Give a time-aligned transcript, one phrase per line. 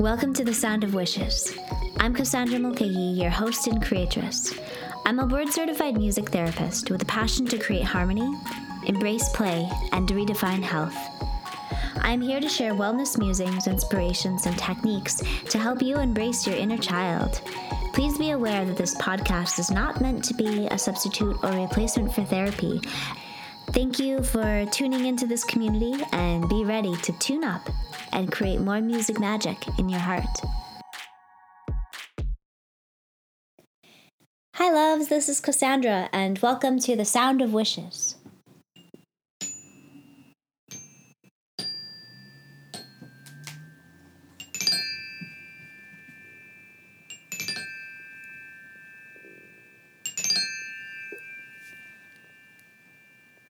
[0.00, 1.56] Welcome to the Sound of Wishes.
[1.98, 4.52] I'm Cassandra Mulcahy, your host and creatress.
[5.06, 8.28] I'm a board certified music therapist with a passion to create harmony,
[8.86, 10.96] embrace play, and redefine health.
[11.98, 16.78] I'm here to share wellness musings, inspirations, and techniques to help you embrace your inner
[16.78, 17.40] child.
[17.92, 22.12] Please be aware that this podcast is not meant to be a substitute or replacement
[22.12, 22.80] for therapy.
[23.70, 27.70] Thank you for tuning into this community and be ready to tune up
[28.14, 30.24] and create more music magic in your heart.
[34.54, 38.14] Hi, loves, this is Cassandra, and welcome to the Sound of Wishes.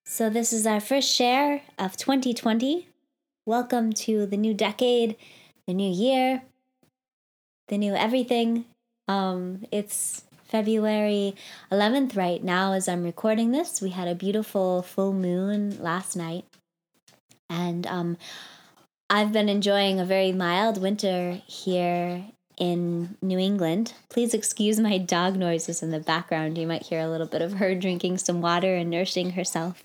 [0.06, 2.94] So, this is our first share of 2020.
[3.47, 5.16] Welcome to the new decade,
[5.66, 6.45] the new year,
[7.69, 8.65] the new everything.
[9.07, 11.34] Um, it's February
[11.70, 13.83] 11th right now as I'm recording this.
[13.83, 16.47] We had a beautiful full moon last night.
[17.50, 18.17] And um,
[19.11, 22.25] I've been enjoying a very mild winter here
[22.56, 23.92] in New England.
[24.09, 26.56] Please excuse my dog noises in the background.
[26.56, 29.83] You might hear a little bit of her drinking some water and nursing herself.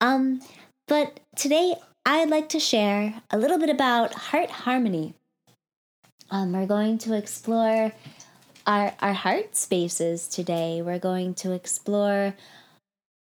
[0.00, 0.40] Um,
[0.88, 1.74] but today
[2.06, 5.14] I'd like to share a little bit about heart harmony.
[6.30, 7.92] Um, we're going to explore
[8.66, 10.82] our, our heart spaces today.
[10.82, 12.34] We're going to explore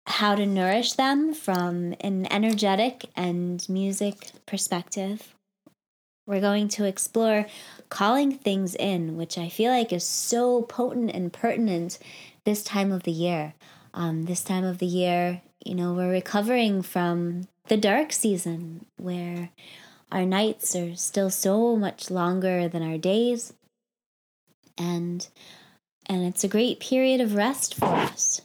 [0.06, 5.34] how to nourish them from an energetic and music perspective.
[6.26, 7.46] We're going to explore
[7.90, 11.98] calling things in, which I feel like is so potent and pertinent
[12.46, 13.52] this time of the year.
[13.92, 19.48] Um, this time of the year, you know, we're recovering from the dark season where
[20.12, 23.54] our nights are still so much longer than our days.
[24.76, 25.26] And
[26.06, 28.42] and it's a great period of rest for us.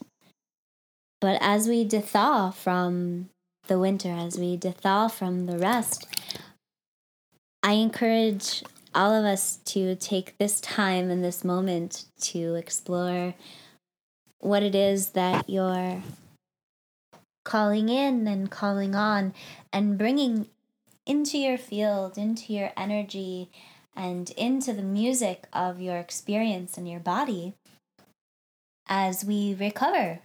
[1.20, 3.28] But as we dethaw from
[3.66, 6.06] the winter as we dethaw from the rest
[7.62, 8.62] i encourage
[8.94, 13.34] all of us to take this time and this moment to explore
[14.38, 16.00] what it is that you're
[17.46, 19.32] calling in and calling on
[19.72, 20.48] and bringing
[21.06, 23.48] into your field, into your energy,
[23.94, 27.54] and into the music of your experience and your body
[28.88, 30.18] as we recover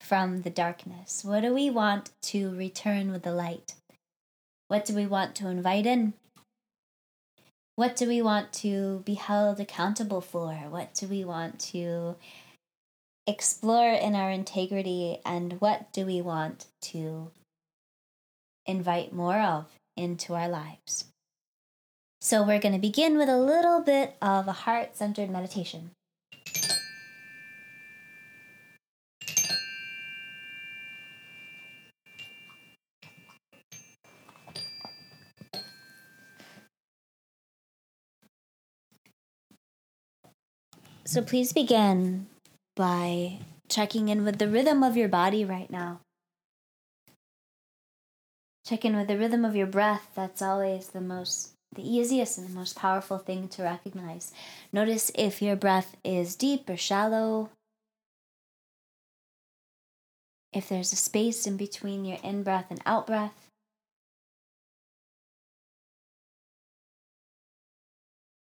[0.00, 1.24] from the darkness?
[1.24, 3.74] What do we want to return with the light?
[4.68, 6.12] What do we want to invite in?
[7.74, 10.52] What do we want to be held accountable for?
[10.68, 12.16] What do we want to
[13.26, 17.30] explore in our integrity and what do we want to
[18.66, 19.66] invite more of
[19.96, 21.04] into our lives.
[22.20, 25.90] So, we're going to begin with a little bit of a heart centered meditation.
[41.04, 42.26] So, please begin
[42.80, 43.36] by
[43.68, 46.00] checking in with the rhythm of your body right now.
[48.64, 50.08] Check in with the rhythm of your breath.
[50.14, 54.32] That's always the most, the easiest and the most powerful thing to recognize.
[54.72, 57.50] Notice if your breath is deep or shallow.
[60.54, 63.50] If there's a space in between your in breath and out breath.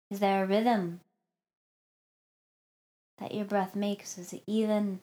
[0.08, 1.00] Is there a rhythm
[3.20, 4.18] that your breath makes?
[4.18, 5.00] Is it even?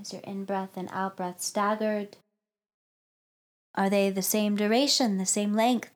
[0.00, 2.16] Is your in breath and out breath staggered?
[3.74, 5.90] Are they the same duration, the same length?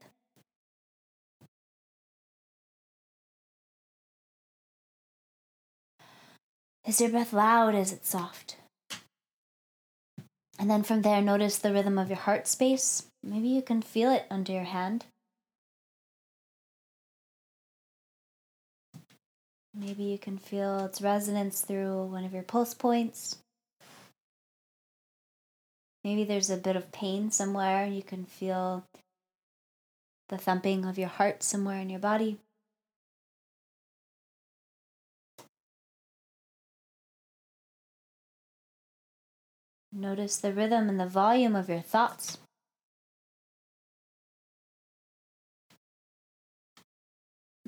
[6.86, 7.74] Is your breath loud?
[7.74, 8.56] Is it soft?
[10.58, 13.04] And then from there, notice the rhythm of your heart space.
[13.22, 15.04] Maybe you can feel it under your hand.
[19.74, 23.38] Maybe you can feel its resonance through one of your pulse points.
[26.02, 27.86] Maybe there's a bit of pain somewhere.
[27.86, 28.84] You can feel
[30.28, 32.38] the thumping of your heart somewhere in your body.
[39.92, 42.38] Notice the rhythm and the volume of your thoughts.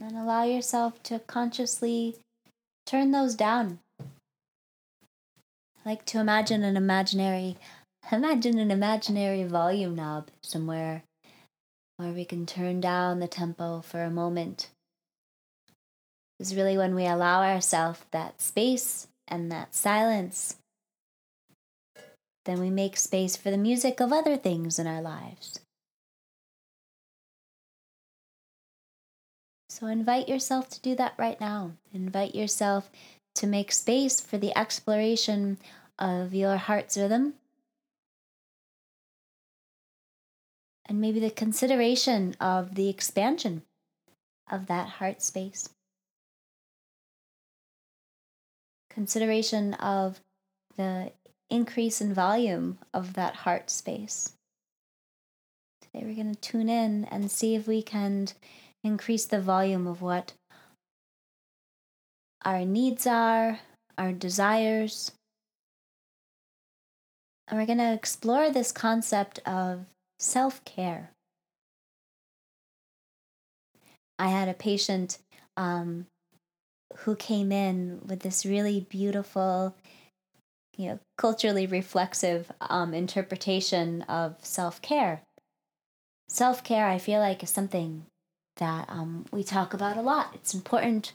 [0.02, 2.16] And allow yourself to consciously
[2.86, 3.78] turn those down.
[4.00, 7.56] I like to imagine an imaginary
[8.12, 11.04] Imagine an imaginary volume knob somewhere
[11.96, 14.70] where we can turn down the tempo for a moment.
[16.40, 20.56] Is really when we allow ourselves that space and that silence.
[22.44, 25.60] Then we make space for the music of other things in our lives.
[29.72, 31.72] So invite yourself to do that right now.
[31.94, 32.90] Invite yourself
[33.36, 35.56] to make space for the exploration
[35.98, 37.34] of your heart's rhythm
[40.84, 43.62] and maybe the consideration of the expansion
[44.50, 45.70] of that heart space.
[48.90, 50.20] Consideration of
[50.76, 51.12] the
[51.48, 54.34] increase in volume of that heart space.
[55.80, 58.28] Today we're going to tune in and see if we can
[58.84, 60.32] increase the volume of what
[62.44, 63.60] our needs are,
[63.96, 65.12] our desires.
[67.48, 69.86] And we're going to explore this concept of
[70.18, 71.10] self care.
[74.18, 75.18] I had a patient
[75.56, 76.06] um,
[76.98, 79.74] who came in with this really beautiful,
[80.76, 85.22] you know, culturally reflexive um, interpretation of self care.
[86.28, 88.06] Self care, I feel like, is something
[88.56, 90.30] that um, we talk about a lot.
[90.34, 91.12] It's important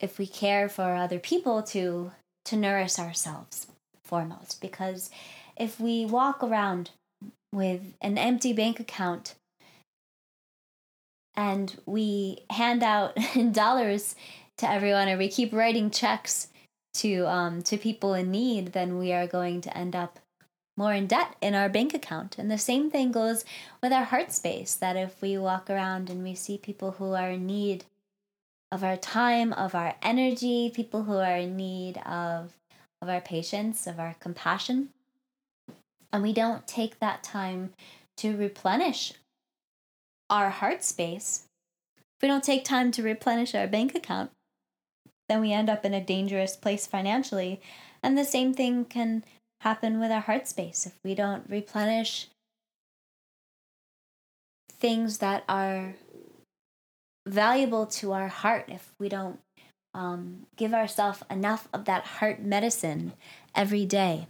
[0.00, 2.12] if we care for other people to
[2.46, 3.66] to nourish ourselves
[4.04, 5.10] foremost because
[5.56, 6.90] if we walk around
[7.52, 9.34] with an empty bank account
[11.36, 13.16] and we hand out
[13.52, 14.14] dollars
[14.58, 16.48] to everyone or we keep writing checks
[16.94, 20.18] to um, to people in need, then we are going to end up
[20.80, 22.38] more in debt in our bank account.
[22.38, 23.44] And the same thing goes
[23.82, 27.32] with our heart space that if we walk around and we see people who are
[27.32, 27.84] in need
[28.72, 32.54] of our time, of our energy, people who are in need of
[33.02, 34.88] of our patience, of our compassion,
[36.12, 37.72] and we don't take that time
[38.16, 39.12] to replenish
[40.28, 41.44] our heart space,
[41.98, 44.30] if we don't take time to replenish our bank account,
[45.28, 47.60] then we end up in a dangerous place financially.
[48.02, 49.24] And the same thing can
[49.60, 50.86] happen with our heart space.
[50.86, 52.28] If we don't replenish
[54.72, 55.94] things that are
[57.26, 59.38] valuable to our heart, if we don't
[59.92, 63.12] um, give ourselves enough of that heart medicine
[63.54, 64.26] every day,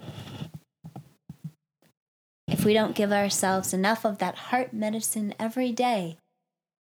[2.49, 6.17] if we don't give ourselves enough of that heart medicine every day,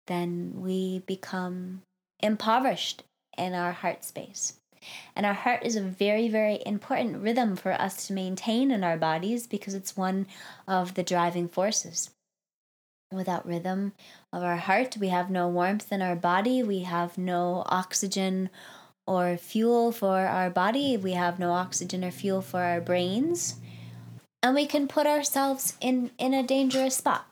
[0.06, 1.82] then we become
[2.20, 3.02] impoverished
[3.36, 4.54] in our heart space.
[5.16, 8.96] And our heart is a very, very important rhythm for us to maintain in our
[8.96, 10.26] bodies because it's one
[10.66, 12.10] of the driving forces.
[13.10, 13.92] Without rhythm
[14.32, 18.50] of our heart, we have no warmth in our body, we have no oxygen
[19.06, 23.56] or fuel for our body, we have no oxygen or fuel for our brains
[24.42, 27.26] and we can put ourselves in, in a dangerous spot.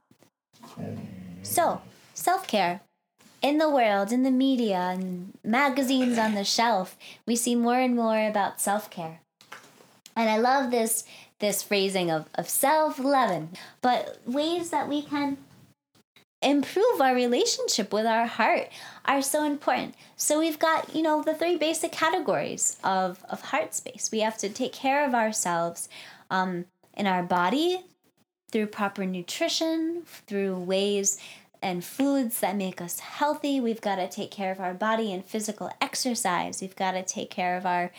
[1.43, 1.81] So,
[2.15, 2.81] self care.
[3.43, 6.97] In the world, in the media, and magazines on the shelf,
[7.27, 9.21] we see more and more about self care.
[10.17, 11.05] And I love this
[11.39, 13.51] this phrasing of, of self loving,
[13.83, 15.37] but ways that we can
[16.43, 18.69] improve our relationship with our heart
[19.05, 19.95] are so important.
[20.17, 24.11] So we've got, you know, the three basic categories of, of heart space.
[24.13, 25.89] We have to take care of ourselves
[26.31, 27.85] um, in our body
[28.51, 31.19] through proper nutrition, through ways
[31.63, 33.61] and foods that make us healthy.
[33.61, 36.61] We've got to take care of our body and physical exercise.
[36.61, 37.91] We've got to take care of our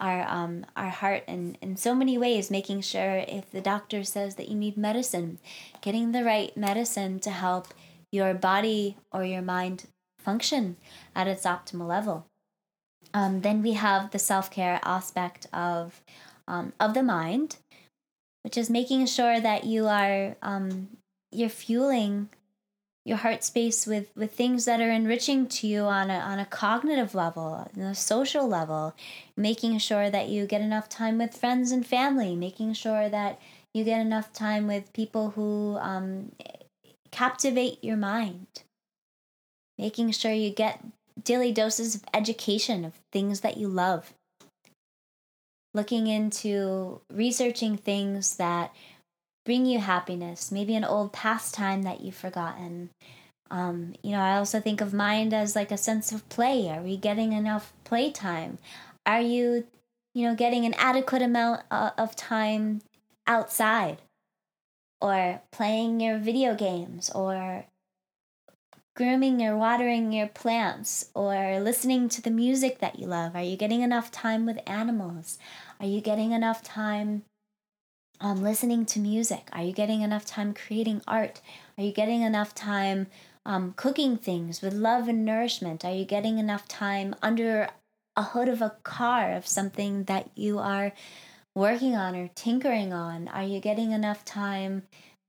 [0.00, 4.36] our um our heart and in so many ways making sure if the doctor says
[4.36, 5.38] that you need medicine
[5.82, 7.68] getting the right medicine to help
[8.10, 9.86] your body or your mind
[10.18, 10.76] function
[11.14, 12.26] at its optimal level
[13.12, 16.02] um, then we have the self-care aspect of
[16.48, 17.56] um, of the mind
[18.42, 20.88] which is making sure that you are um,
[21.30, 22.28] you're fueling
[23.10, 26.46] your heart space with with things that are enriching to you on a on a
[26.46, 28.94] cognitive level, on a social level,
[29.36, 33.40] making sure that you get enough time with friends and family, making sure that
[33.74, 36.30] you get enough time with people who um,
[37.10, 38.46] captivate your mind,
[39.76, 40.84] making sure you get
[41.20, 44.14] daily doses of education of things that you love.
[45.74, 48.72] Looking into researching things that
[49.50, 52.88] bring you happiness, maybe an old pastime that you've forgotten.
[53.50, 56.68] Um, you know, I also think of mind as like a sense of play.
[56.68, 58.58] Are we getting enough playtime?
[59.04, 59.66] Are you,
[60.14, 62.82] you know, getting an adequate amount uh, of time
[63.26, 63.98] outside?
[65.00, 67.64] Or playing your video games, or
[68.94, 73.34] grooming or watering your plants or listening to the music that you love?
[73.34, 75.38] Are you getting enough time with animals?
[75.80, 77.22] Are you getting enough time
[78.20, 79.48] um, listening to music?
[79.52, 81.40] Are you getting enough time creating art?
[81.78, 83.06] Are you getting enough time
[83.46, 85.84] um, cooking things with love and nourishment?
[85.84, 87.68] Are you getting enough time under
[88.16, 90.92] a hood of a car of something that you are
[91.54, 93.28] working on or tinkering on?
[93.28, 94.82] Are you getting enough time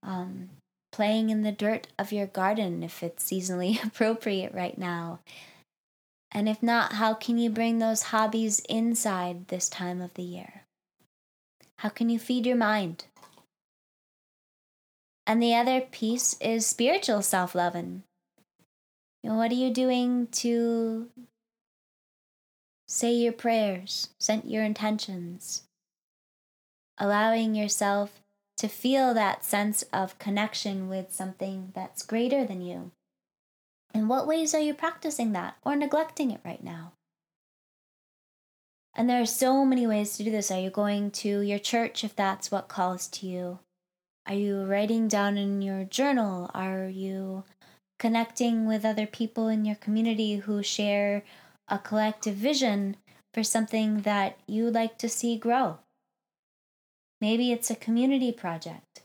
[0.04, 0.50] um,
[0.92, 5.20] playing in the dirt of your garden if it's seasonally appropriate right now?
[6.34, 10.64] And if not, how can you bring those hobbies inside this time of the year?
[11.82, 13.06] How can you feed your mind?
[15.26, 18.04] And the other piece is spiritual self loving.
[19.24, 21.10] You know, what are you doing to
[22.88, 25.64] say your prayers, set your intentions,
[27.00, 28.22] allowing yourself
[28.58, 32.92] to feel that sense of connection with something that's greater than you?
[33.92, 36.92] In what ways are you practicing that or neglecting it right now?
[38.94, 40.52] And there are so many ways to do this.
[40.52, 43.60] Are you going to your church if that's what calls to you?
[44.28, 46.52] Are you writing down in your journal?
[46.54, 47.44] Are you
[48.00, 51.24] connecting with other people in your community who share
[51.68, 52.98] a collective vision
[53.34, 55.80] for something that you would like to see grow?
[57.22, 59.04] Maybe it's a community project.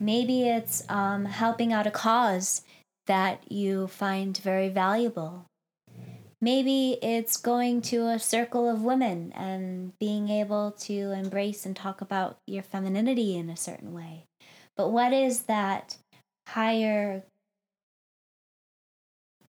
[0.00, 2.62] Maybe it's um, helping out a cause
[3.06, 5.47] that you find very valuable.
[6.40, 12.00] Maybe it's going to a circle of women and being able to embrace and talk
[12.00, 14.24] about your femininity in a certain way.
[14.76, 15.96] But what is that
[16.48, 17.24] higher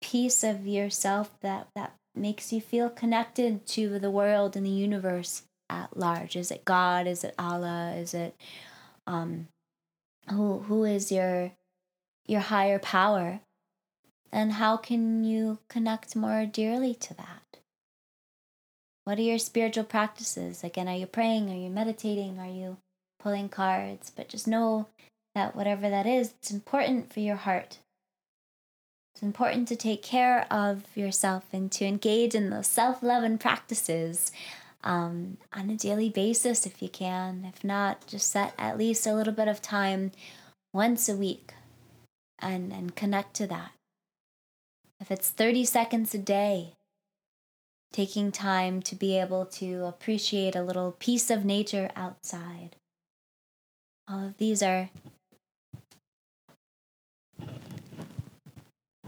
[0.00, 5.42] piece of yourself that, that makes you feel connected to the world and the universe
[5.68, 6.36] at large?
[6.36, 7.08] Is it God?
[7.08, 7.94] Is it Allah?
[7.96, 8.36] Is it
[9.06, 9.48] um,
[10.30, 11.52] who who is your
[12.26, 13.40] your higher power?
[14.36, 17.56] And how can you connect more dearly to that?
[19.04, 20.62] What are your spiritual practices?
[20.62, 21.48] Again, are you praying?
[21.48, 22.38] Are you meditating?
[22.38, 22.76] Are you
[23.18, 24.12] pulling cards?
[24.14, 24.88] But just know
[25.34, 27.78] that whatever that is, it's important for your heart.
[29.14, 33.40] It's important to take care of yourself and to engage in those self love and
[33.40, 34.32] practices
[34.84, 37.46] um, on a daily basis if you can.
[37.48, 40.12] If not, just set at least a little bit of time
[40.74, 41.54] once a week
[42.38, 43.70] and, and connect to that.
[45.00, 46.74] If it's 30 seconds a day,
[47.92, 52.76] taking time to be able to appreciate a little piece of nature outside.
[54.08, 54.90] All of these are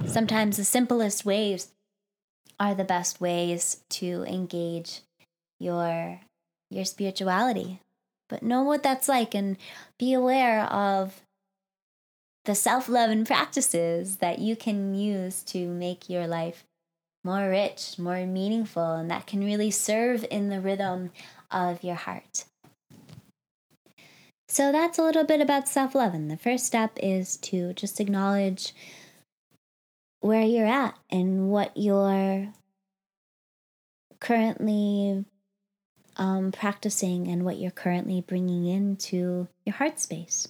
[0.06, 1.68] sometimes the simplest ways
[2.58, 5.02] are the best ways to engage
[5.60, 6.20] your
[6.70, 7.80] your spirituality.
[8.28, 9.56] But know what that's like and
[9.98, 11.22] be aware of
[12.48, 16.64] the self love and practices that you can use to make your life
[17.22, 21.10] more rich, more meaningful, and that can really serve in the rhythm
[21.50, 22.46] of your heart.
[24.48, 26.14] So that's a little bit about self love.
[26.14, 28.72] And the first step is to just acknowledge
[30.20, 32.48] where you're at and what you're
[34.20, 35.26] currently
[36.16, 40.48] um, practicing and what you're currently bringing into your heart space.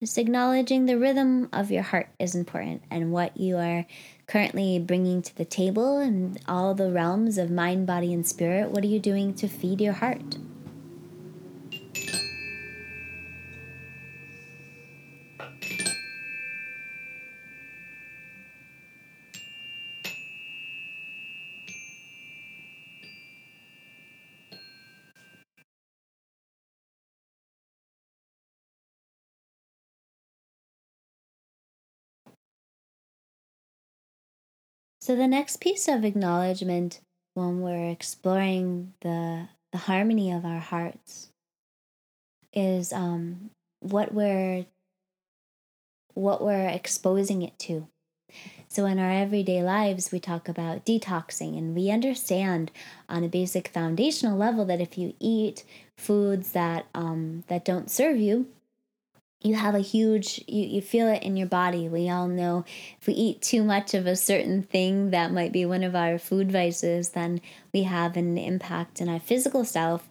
[0.00, 3.84] Just acknowledging the rhythm of your heart is important and what you are
[4.26, 8.70] currently bringing to the table and all the realms of mind, body, and spirit.
[8.70, 10.38] What are you doing to feed your heart?
[35.10, 37.00] So the next piece of acknowledgement
[37.34, 41.30] when we're exploring the the harmony of our hearts
[42.52, 43.50] is um,
[43.80, 44.66] what we're
[46.14, 47.88] what we're exposing it to.
[48.68, 52.70] So in our everyday lives, we talk about detoxing, and we understand
[53.08, 55.64] on a basic foundational level that if you eat
[55.98, 58.46] foods that um, that don't serve you,
[59.42, 61.88] you have a huge you, you feel it in your body.
[61.88, 62.64] We all know
[63.00, 66.18] if we eat too much of a certain thing that might be one of our
[66.18, 67.40] food vices then
[67.72, 70.08] we have an impact in our physical self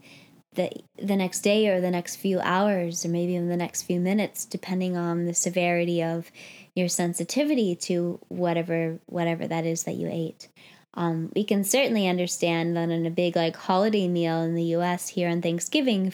[0.54, 4.00] the the next day or the next few hours or maybe in the next few
[4.00, 6.32] minutes depending on the severity of
[6.76, 10.48] your sensitivity to whatever whatever that is that you ate.
[10.96, 15.08] Um, we can certainly understand that in a big like holiday meal in the us
[15.10, 16.14] here on thanksgiving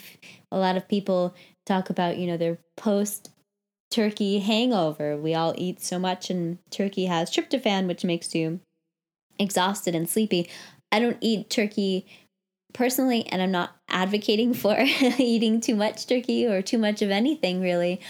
[0.52, 1.34] a lot of people
[1.66, 3.30] talk about, you know, their post
[3.90, 5.16] turkey hangover.
[5.16, 8.60] We all eat so much, and turkey has tryptophan, which makes you
[9.38, 10.48] exhausted and sleepy.
[10.90, 12.06] I don't eat turkey
[12.72, 17.60] personally, and I'm not advocating for eating too much turkey or too much of anything
[17.60, 18.00] really,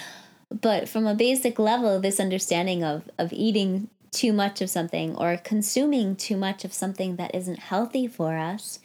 [0.50, 5.36] but from a basic level, this understanding of, of eating too much of something or
[5.36, 8.78] consuming too much of something that isn't healthy for us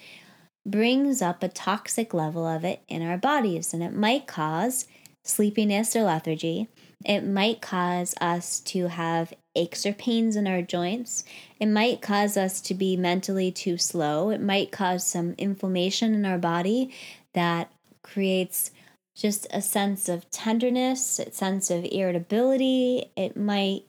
[0.66, 3.74] brings up a toxic level of it in our bodies.
[3.74, 4.86] And it might cause
[5.24, 6.70] sleepiness or lethargy.
[7.06, 11.24] It might cause us to have aches or pains in our joints.
[11.60, 14.30] It might cause us to be mentally too slow.
[14.30, 16.94] It might cause some inflammation in our body
[17.34, 17.72] that
[18.04, 18.72] creates
[19.16, 23.12] just a sense of tenderness, a sense of irritability.
[23.16, 23.84] It might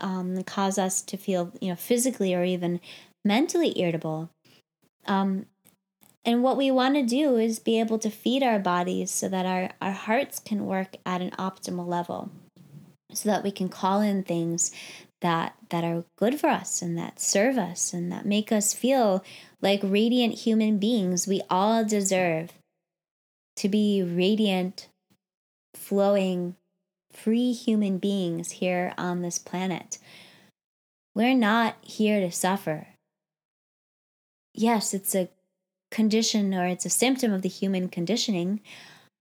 [0.00, 2.80] um, cause us to feel, you know, physically or even
[3.24, 4.30] mentally irritable.
[5.06, 5.46] Um,
[6.26, 9.46] and what we want to do is be able to feed our bodies so that
[9.46, 12.32] our, our hearts can work at an optimal level,
[13.12, 14.72] so that we can call in things
[15.22, 19.24] that that are good for us and that serve us and that make us feel
[19.62, 21.26] like radiant human beings.
[21.26, 22.52] We all deserve
[23.56, 24.88] to be radiant,
[25.74, 26.56] flowing,
[27.12, 29.98] free human beings here on this planet.
[31.14, 32.88] We're not here to suffer.
[34.52, 35.28] Yes, it's a
[35.90, 38.60] condition or it's a symptom of the human conditioning.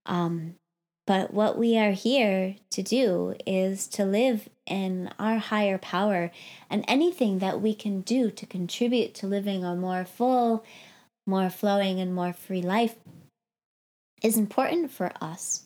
[0.05, 0.55] Um,
[1.07, 6.31] but what we are here to do is to live in our higher power
[6.69, 10.65] and anything that we can do to contribute to living a more full,
[11.27, 12.95] more flowing, and more free life
[14.23, 15.64] is important for us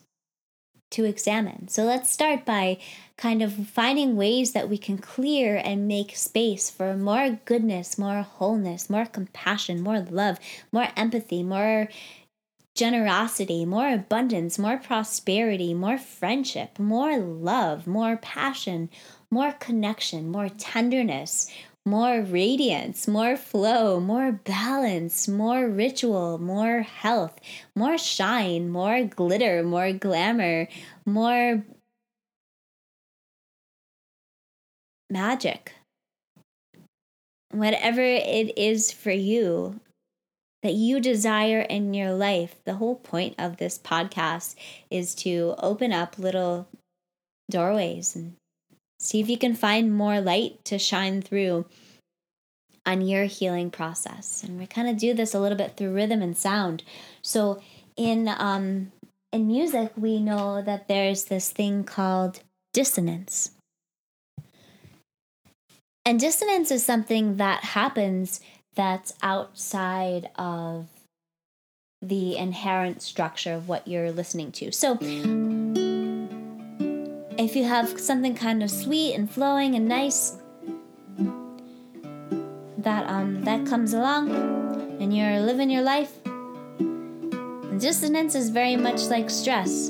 [0.90, 1.68] to examine.
[1.68, 2.78] So let's start by
[3.16, 8.22] kind of finding ways that we can clear and make space for more goodness, more
[8.22, 10.38] wholeness, more compassion, more love,
[10.72, 11.88] more empathy, more
[12.74, 18.88] generosity, more abundance, more prosperity, more friendship, more love, more passion,
[19.30, 21.50] more connection, more tenderness,
[21.86, 27.38] more radiance, more flow, more balance, more ritual, more health,
[27.74, 30.68] more shine, more glitter, more glamour,
[31.06, 31.64] more
[35.08, 35.72] magic.
[37.52, 39.80] Whatever it is for you
[40.62, 44.54] that you desire in your life, the whole point of this podcast
[44.90, 46.68] is to open up little
[47.50, 48.36] doorways and
[49.00, 51.64] See if you can find more light to shine through
[52.84, 54.44] on your healing process.
[54.44, 56.82] And we kind of do this a little bit through rhythm and sound.
[57.22, 57.62] So
[57.96, 58.92] in um
[59.32, 62.40] in music, we know that there's this thing called
[62.74, 63.52] dissonance.
[66.04, 68.40] And dissonance is something that happens
[68.74, 70.88] that's outside of
[72.02, 74.72] the inherent structure of what you're listening to.
[74.72, 74.98] So
[77.40, 80.36] if you have something kind of sweet and flowing and nice
[82.76, 84.30] that um that comes along
[85.00, 86.12] and you're living your life
[87.78, 89.86] dissonance is very much like stress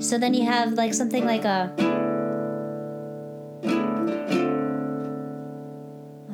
[0.00, 1.72] so then you have like something like a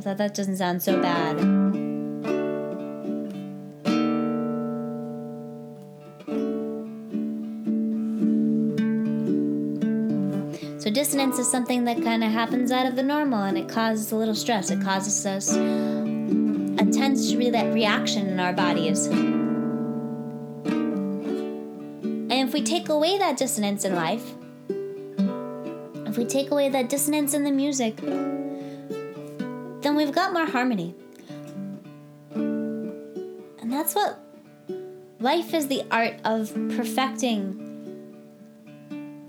[0.00, 1.59] I thought that doesn't sound so bad.
[11.00, 14.16] Dissonance is something that kind of happens out of the normal and it causes a
[14.16, 14.70] little stress.
[14.70, 19.06] It causes us a tense re- reaction in our bodies.
[19.06, 20.66] And
[22.30, 24.34] if we take away that dissonance in life,
[26.06, 27.96] if we take away that dissonance in the music,
[29.80, 30.94] then we've got more harmony.
[32.34, 34.18] And that's what
[35.18, 37.69] life is the art of perfecting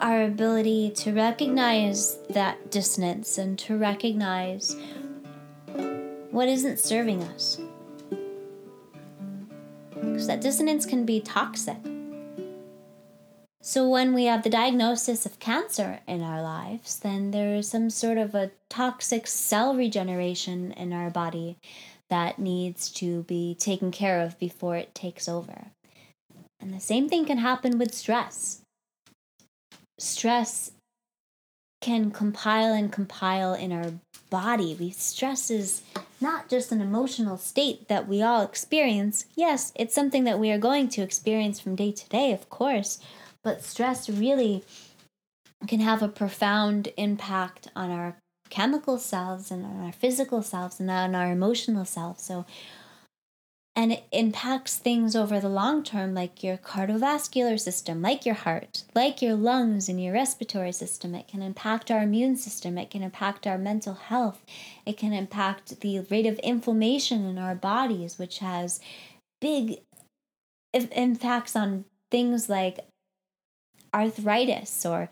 [0.01, 4.75] our ability to recognize that dissonance and to recognize
[6.31, 7.59] what isn't serving us.
[9.93, 11.77] Because that dissonance can be toxic.
[13.63, 17.91] So, when we have the diagnosis of cancer in our lives, then there is some
[17.91, 21.57] sort of a toxic cell regeneration in our body
[22.09, 25.67] that needs to be taken care of before it takes over.
[26.59, 28.60] And the same thing can happen with stress
[30.01, 30.71] stress
[31.81, 33.91] can compile and compile in our
[34.29, 34.75] body.
[34.79, 35.81] We stress is
[36.19, 39.25] not just an emotional state that we all experience.
[39.35, 42.99] Yes, it's something that we are going to experience from day to day, of course,
[43.43, 44.63] but stress really
[45.67, 48.15] can have a profound impact on our
[48.49, 52.23] chemical selves and on our physical selves and on our emotional selves.
[52.23, 52.45] So
[53.75, 58.83] and it impacts things over the long term like your cardiovascular system like your heart
[58.93, 63.01] like your lungs and your respiratory system it can impact our immune system it can
[63.01, 64.43] impact our mental health
[64.85, 68.79] it can impact the rate of inflammation in our bodies which has
[69.39, 69.79] big
[70.73, 72.79] impacts on things like
[73.93, 75.09] arthritis or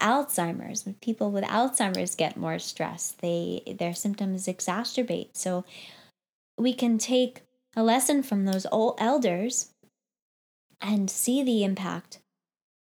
[0.00, 0.84] Alzheimer's.
[0.84, 5.30] When people with Alzheimer's get more stress, they their symptoms exacerbate.
[5.34, 5.64] So
[6.56, 7.42] we can take
[7.76, 9.70] a lesson from those old elders
[10.80, 12.18] and see the impact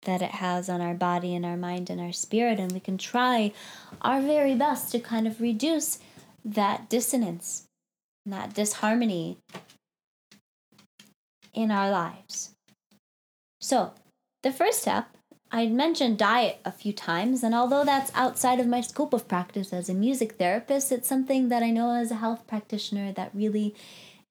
[0.02, 2.96] that it has on our body and our mind and our spirit and we can
[2.96, 3.52] try
[4.00, 5.98] our very best to kind of reduce
[6.44, 7.66] that dissonance
[8.26, 9.38] that disharmony
[11.52, 12.54] in our lives.
[13.60, 13.92] So,
[14.42, 15.08] the first step,
[15.52, 19.72] I mentioned diet a few times, and although that's outside of my scope of practice
[19.72, 23.74] as a music therapist, it's something that I know as a health practitioner that really,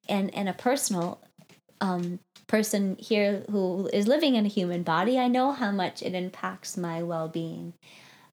[0.09, 1.21] and, and a personal
[1.81, 6.13] um, person here who is living in a human body, I know how much it
[6.13, 7.73] impacts my well being.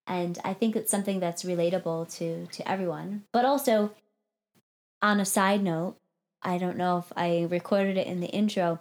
[0.06, 3.24] And I think it's something that's relatable to, to everyone.
[3.32, 3.92] But also,
[5.02, 5.96] on a side note,
[6.42, 8.80] I don't know if I recorded it in the intro.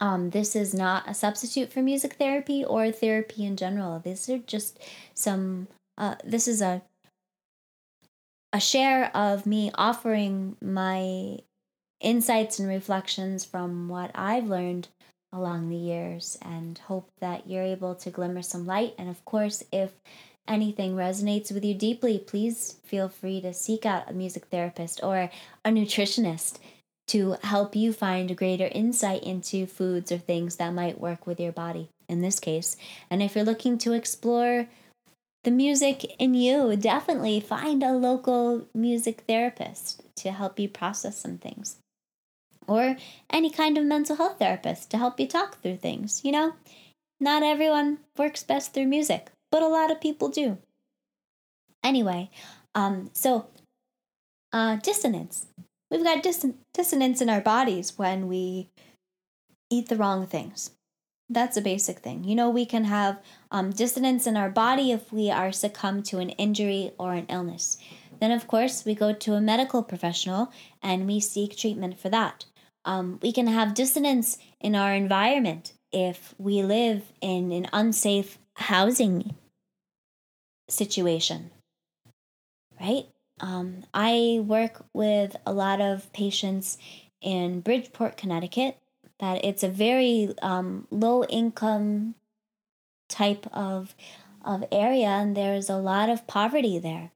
[0.00, 3.98] Um, this is not a substitute for music therapy or therapy in general.
[3.98, 4.78] These are just
[5.14, 5.68] some.
[5.98, 6.82] Uh, this is a
[8.52, 11.38] a share of me offering my
[12.00, 14.88] insights and reflections from what I've learned
[15.32, 18.94] along the years, and hope that you're able to glimmer some light.
[18.96, 19.92] And of course, if
[20.48, 25.30] anything resonates with you deeply, please feel free to seek out a music therapist or
[25.64, 26.58] a nutritionist
[27.08, 31.52] to help you find greater insight into foods or things that might work with your
[31.52, 32.76] body in this case.
[33.10, 34.66] And if you're looking to explore
[35.44, 41.38] the music in you, definitely find a local music therapist to help you process some
[41.38, 41.76] things.
[42.68, 42.96] Or
[43.30, 46.20] any kind of mental health therapist to help you talk through things.
[46.24, 46.52] You know,
[47.18, 50.58] not everyone works best through music but a lot of people do.
[51.82, 52.30] Anyway,
[52.74, 53.46] um, so
[54.52, 55.46] uh, dissonance.
[55.90, 58.68] We've got dis- dissonance in our bodies when we
[59.70, 60.72] eat the wrong things.
[61.30, 62.24] That's a basic thing.
[62.24, 66.18] You know, we can have um, dissonance in our body if we are succumbed to
[66.18, 67.78] an injury or an illness.
[68.18, 70.50] Then, of course, we go to a medical professional
[70.82, 72.46] and we seek treatment for that.
[72.88, 79.36] Um, we can have dissonance in our environment if we live in an unsafe housing
[80.70, 81.50] situation,
[82.80, 83.04] right?
[83.40, 86.78] Um, I work with a lot of patients
[87.20, 88.78] in Bridgeport, Connecticut.
[89.20, 92.14] That it's a very um, low income
[93.10, 93.94] type of
[94.42, 97.10] of area, and there's a lot of poverty there,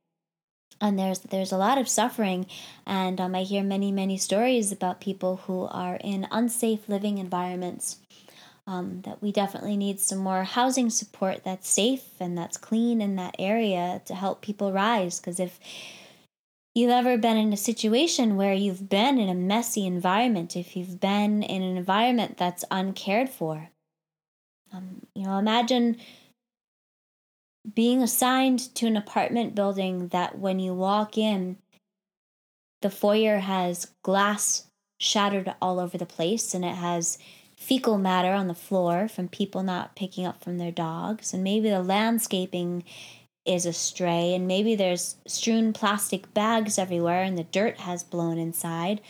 [0.82, 2.46] and there's there's a lot of suffering,
[2.84, 7.98] and um, I hear many many stories about people who are in unsafe living environments
[8.66, 13.16] um, that we definitely need some more housing support that's safe and that's clean in
[13.16, 15.20] that area to help people rise.
[15.20, 15.58] Because if
[16.74, 21.00] you've ever been in a situation where you've been in a messy environment, if you've
[21.00, 23.70] been in an environment that's uncared for,
[24.72, 25.96] um, you know, imagine
[27.74, 31.58] being assigned to an apartment building that when you walk in,
[32.80, 34.66] the foyer has glass
[34.98, 37.18] shattered all over the place and it has
[37.56, 41.70] fecal matter on the floor from people not picking up from their dogs, and maybe
[41.70, 42.82] the landscaping
[43.44, 49.00] is astray, and maybe there's strewn plastic bags everywhere and the dirt has blown inside.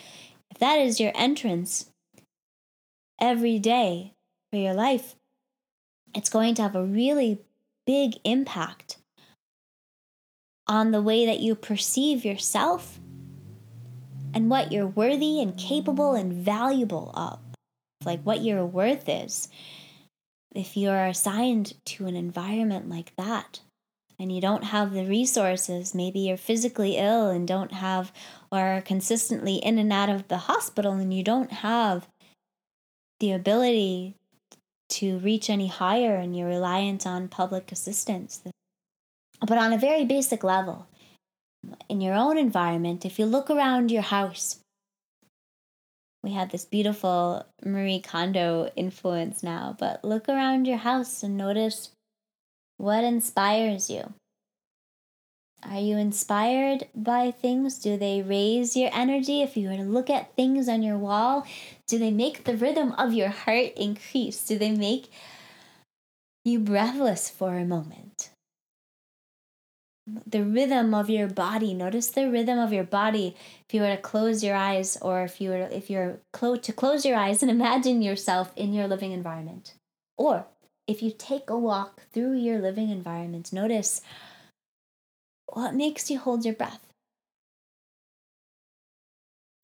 [0.51, 1.87] If that is your entrance
[3.21, 4.12] every day
[4.51, 5.15] for your life,
[6.15, 7.41] it's going to have a really
[7.87, 8.99] big impact
[10.66, 12.99] on the way that you perceive yourself
[14.35, 17.38] and what you're worthy and capable and valuable of
[18.05, 19.49] like what your worth is.
[20.55, 23.61] If you're assigned to an environment like that
[24.18, 28.12] and you don't have the resources, maybe you're physically ill and don't have,
[28.51, 32.07] or are consistently in and out of the hospital and you don't have
[33.21, 34.16] the ability
[34.98, 38.42] to reach any higher and you're reliant on public assistance.
[39.40, 40.87] But on a very basic level,
[41.88, 44.62] in your own environment, if you look around your house
[46.22, 51.90] we have this beautiful Marie Kondo influence now, but look around your house and notice
[52.76, 54.12] what inspires you.
[55.68, 57.79] Are you inspired by things?
[57.79, 59.42] Do they raise your energy?
[59.42, 61.46] If you were to look at things on your wall,
[61.87, 64.44] do they make the rhythm of your heart increase?
[64.44, 65.11] Do they make
[66.44, 68.31] you breathless for a moment?
[70.27, 73.37] the rhythm of your body notice the rhythm of your body
[73.68, 76.72] if you were to close your eyes or if you were if you're clo- to
[76.72, 79.75] close your eyes and imagine yourself in your living environment
[80.18, 80.44] or
[80.88, 84.01] if you take a walk through your living environment notice
[85.53, 86.81] what makes you hold your breath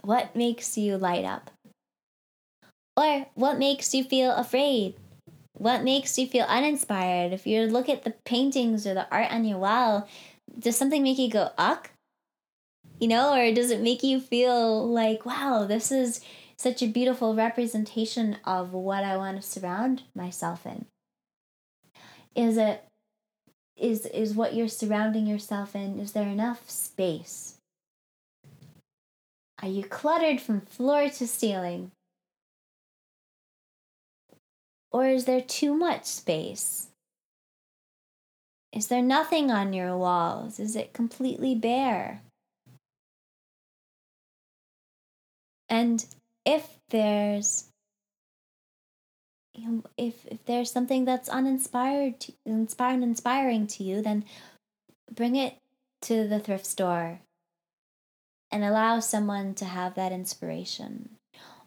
[0.02, 1.50] what makes you light up
[2.98, 4.96] Or what makes you feel afraid?
[5.52, 7.32] What makes you feel uninspired?
[7.32, 10.08] If you look at the paintings or the art on your wall,
[10.58, 11.92] does something make you go, uck?
[12.98, 16.20] You know, or does it make you feel like, wow, this is
[16.56, 20.86] such a beautiful representation of what I want to surround myself in?
[22.34, 22.84] Is it
[23.78, 27.54] is is what you're surrounding yourself in is there enough space?
[29.62, 31.90] Are you cluttered from floor to ceiling?
[34.90, 36.88] Or is there too much space?
[38.72, 40.60] Is there nothing on your walls?
[40.60, 42.22] Is it completely bare?
[45.68, 46.04] And
[46.46, 47.68] if there's
[49.58, 54.24] you know, if if there's something that's uninspired, to, inspired, inspiring to you, then
[55.12, 55.56] bring it
[56.02, 57.20] to the thrift store
[58.50, 61.10] and allow someone to have that inspiration,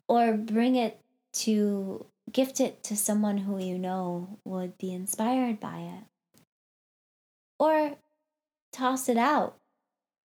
[0.07, 0.99] or bring it
[1.33, 6.39] to gift it to someone who you know would be inspired by it,
[7.59, 7.97] or
[8.71, 9.57] toss it out,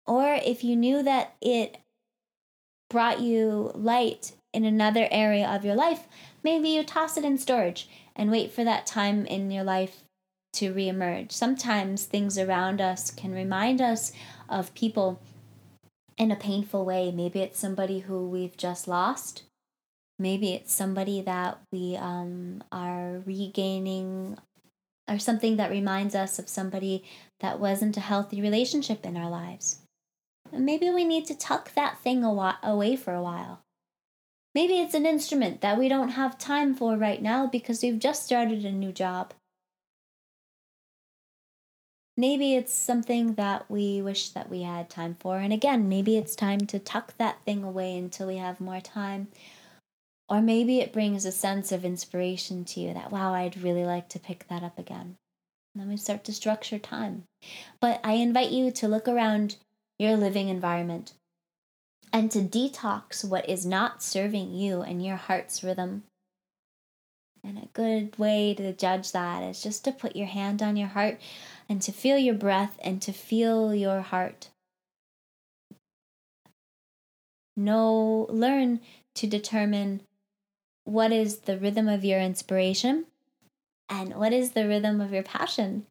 [0.06, 1.78] or if you knew that it
[2.90, 6.06] brought you light in another area of your life,
[6.44, 10.02] maybe you toss it in storage and wait for that time in your life
[10.52, 11.32] to reemerge.
[11.32, 14.12] Sometimes things around us can remind us
[14.48, 15.20] of people
[16.16, 17.10] in a painful way.
[17.10, 19.42] Maybe it's somebody who we've just lost.
[20.16, 24.38] Maybe it's somebody that we um, are regaining,
[25.08, 27.02] or something that reminds us of somebody
[27.40, 29.80] that wasn't a healthy relationship in our lives.
[30.52, 33.63] Maybe we need to tuck that thing away for a while.
[34.54, 38.24] Maybe it's an instrument that we don't have time for right now because we've just
[38.24, 39.34] started a new job.
[42.16, 45.38] Maybe it's something that we wish that we had time for.
[45.38, 49.26] And again, maybe it's time to tuck that thing away until we have more time.
[50.28, 54.08] Or maybe it brings a sense of inspiration to you that, wow, I'd really like
[54.10, 55.16] to pick that up again.
[55.74, 57.24] And then we start to structure time.
[57.80, 59.56] But I invite you to look around
[59.98, 61.14] your living environment
[62.14, 66.04] and to detox what is not serving you and your heart's rhythm.
[67.42, 70.88] And a good way to judge that is just to put your hand on your
[70.88, 71.20] heart
[71.68, 74.50] and to feel your breath and to feel your heart.
[77.56, 78.80] Know, learn
[79.16, 80.02] to determine
[80.84, 83.06] what is the rhythm of your inspiration
[83.88, 85.86] and what is the rhythm of your passion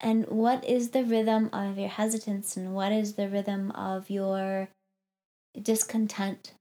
[0.00, 4.68] and what is the rhythm of your hesitance and what is the rhythm of your
[5.60, 6.54] discontent.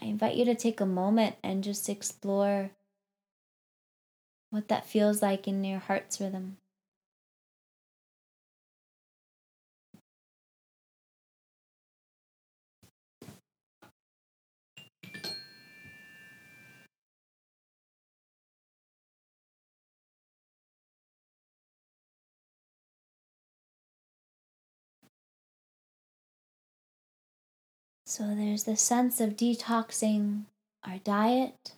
[0.00, 2.70] I invite you to take a moment and just explore
[4.50, 6.58] what that feels like in your heart's rhythm.
[28.14, 30.44] So there's the sense of detoxing
[30.84, 31.72] our diet,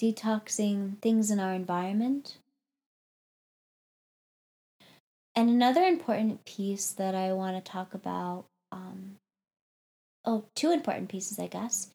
[0.00, 2.38] detoxing things in our environment.
[5.36, 9.16] And another important piece that I want to talk about um,
[10.24, 11.90] oh, two important pieces, I guess.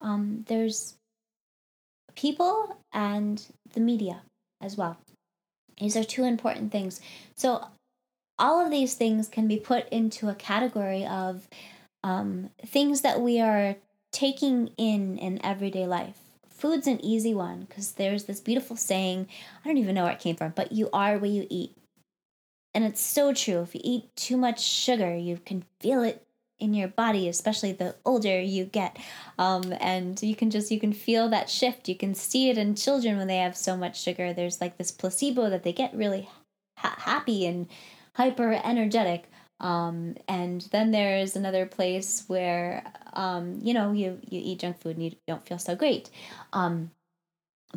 [0.00, 0.94] Um, there's
[2.14, 4.22] people and the media
[4.62, 4.96] as well.
[5.78, 7.02] These are two important things.
[7.36, 7.66] So,
[8.38, 11.46] all of these things can be put into a category of
[12.02, 13.76] um, things that we are
[14.12, 16.18] taking in in everyday life.
[16.48, 19.26] Food's an easy one because there's this beautiful saying,
[19.64, 21.76] I don't even know where it came from, but you are what you eat.
[22.74, 23.62] And it's so true.
[23.62, 26.26] If you eat too much sugar, you can feel it
[26.58, 28.96] in your body, especially the older you get.
[29.38, 31.88] Um, and you can just, you can feel that shift.
[31.88, 34.32] You can see it in children when they have so much sugar.
[34.32, 36.28] There's like this placebo that they get really
[36.78, 37.66] ha- happy and
[38.14, 39.28] hyper energetic.
[39.62, 44.96] Um, and then there's another place where, um, you know, you, you eat junk food
[44.96, 46.10] and you don't feel so great.
[46.52, 46.90] Um,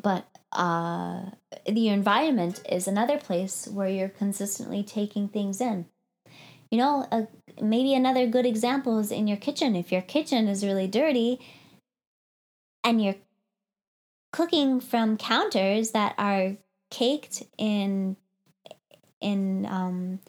[0.01, 1.21] but uh,
[1.65, 5.85] the environment is another place where you're consistently taking things in.
[6.71, 7.27] You know,
[7.61, 9.75] maybe another good example is in your kitchen.
[9.75, 11.39] If your kitchen is really dirty
[12.83, 13.15] and you're
[14.33, 16.57] cooking from counters that are
[16.89, 18.17] caked in
[19.21, 20.19] in um,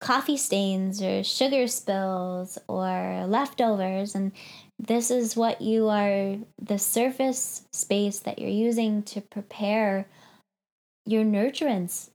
[0.00, 4.32] coffee stains or sugar spills or leftovers and
[4.78, 10.06] this is what you are the surface space that you're using to prepare
[11.04, 12.10] your nurturants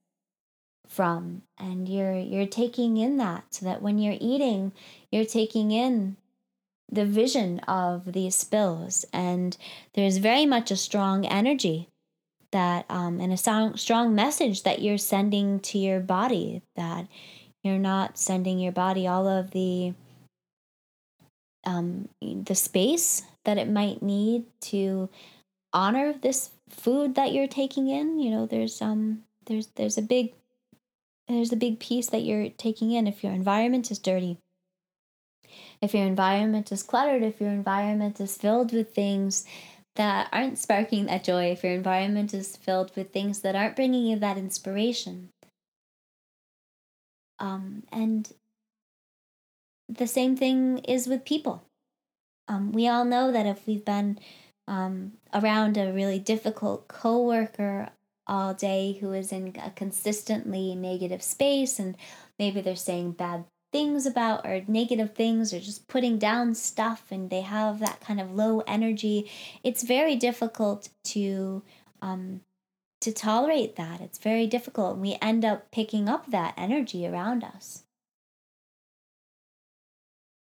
[0.87, 1.41] from.
[1.57, 4.71] And you're you're taking in that so that when you're eating
[5.11, 6.17] you're taking in
[6.91, 9.03] the vision of these spills.
[9.11, 9.57] And
[9.93, 11.89] there's very much a strong energy
[12.51, 17.07] that um, and a strong, strong message that you're sending to your body that
[17.63, 19.93] you're not sending your body all of the
[21.65, 25.09] um, the space that it might need to
[25.71, 28.19] honor this food that you're taking in.
[28.19, 30.33] You know there's um there's there's a big
[31.27, 33.07] there's a big piece that you're taking in.
[33.07, 34.37] If your environment is dirty
[35.81, 39.45] if your environment is cluttered if your environment is filled with things
[39.95, 44.05] that aren't sparking that joy if your environment is filled with things that aren't bringing
[44.05, 45.29] you that inspiration
[47.43, 48.31] um, and
[49.89, 51.61] the same thing is with people.
[52.47, 54.17] Um, we all know that if we've been
[54.65, 57.89] um, around a really difficult coworker
[58.25, 61.97] all day who is in a consistently negative space and
[62.39, 67.29] maybe they're saying bad things about or negative things or just putting down stuff and
[67.29, 69.29] they have that kind of low energy
[69.63, 71.61] it's very difficult to
[72.01, 72.39] um,
[73.03, 77.43] to tolerate that it's very difficult and we end up picking up that energy around
[77.43, 77.83] us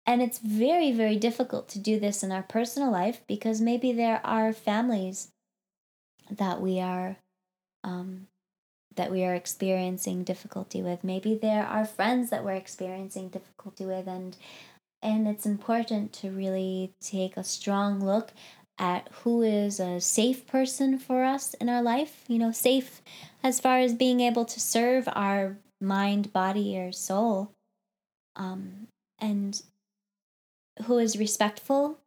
[0.06, 4.19] and it's very, very difficult to do this in our personal life because maybe there
[4.26, 5.30] are families
[6.30, 7.17] that we are
[7.84, 8.28] um,
[8.95, 11.04] that we are experiencing difficulty with.
[11.04, 14.36] Maybe there are friends that we're experiencing difficulty with, and
[15.02, 18.32] and it's important to really take a strong look
[18.81, 22.25] at who is a safe person for us in our life.
[22.27, 23.01] You know, safe
[23.43, 27.51] as far as being able to serve our mind, body, or soul.
[28.35, 28.87] Um,
[29.19, 29.61] and
[30.85, 31.99] who is respectful,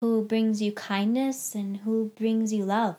[0.00, 2.96] who brings you kindness, and who brings you love.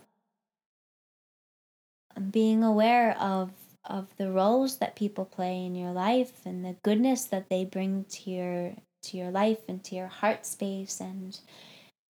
[2.32, 3.52] Being aware of
[3.86, 8.06] of the roles that people play in your life and the goodness that they bring
[8.10, 11.40] to your to your life and to your heart space and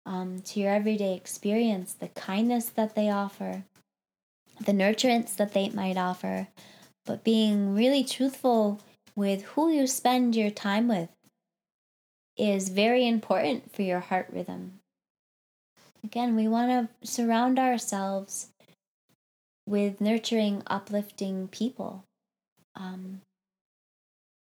[0.07, 3.65] um, to your everyday experience, the kindness that they offer,
[4.65, 6.49] the nurturance that they might offer,
[7.07, 8.81] but being really truthful
[9.17, 11.09] with who you spend your time with
[12.37, 14.81] is very important for your heart rhythm.
[16.03, 18.49] Again, we want to surround ourselves
[19.67, 22.05] with nurturing, uplifting people.
[22.77, 23.21] Um,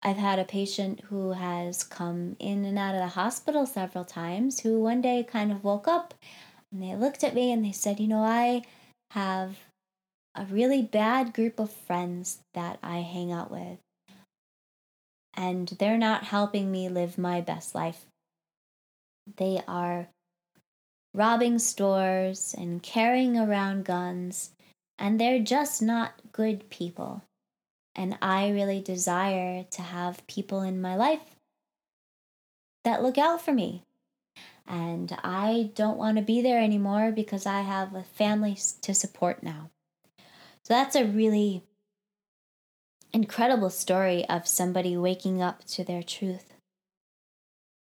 [0.08, 4.62] I've had a patient who has come in and out of the hospital several times
[4.62, 6.14] who one day kind of woke up
[6.72, 8.62] and they looked at me and they said, You know, I
[9.12, 9.58] have
[10.34, 13.80] a really bad group of friends that I hang out with
[15.34, 18.06] and they're not helping me live my best life.
[19.36, 20.08] They are
[21.14, 24.52] robbing stores and carrying around guns,
[24.98, 27.24] and they're just not good people.
[27.98, 31.36] And I really desire to have people in my life
[32.84, 33.82] that look out for me.
[34.68, 39.42] And I don't want to be there anymore because I have a family to support
[39.42, 39.72] now.
[40.64, 41.64] So that's a really
[43.14, 46.54] incredible story of somebody waking up to their truth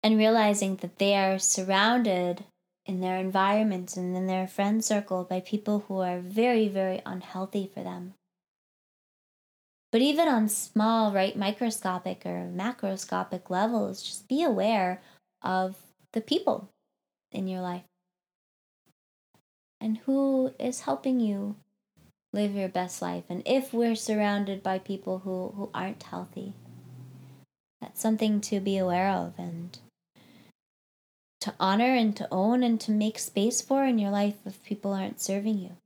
[0.03, 2.45] and realizing that they are surrounded
[2.87, 7.71] in their environment and in their friend circle by people who are very, very unhealthy
[7.73, 8.15] for them.
[9.93, 15.03] But even on small, right, microscopic or macroscopic levels, just be aware
[15.43, 15.77] of
[16.13, 16.69] the people
[17.33, 17.83] in your life
[19.81, 21.57] and who is helping you
[22.33, 23.25] live your best life.
[23.29, 26.53] And if we're surrounded by people who, who aren't healthy,
[27.81, 29.79] that's something to be aware of and
[31.41, 34.93] to honor and to own and to make space for in your life if people
[34.93, 35.77] aren't serving you.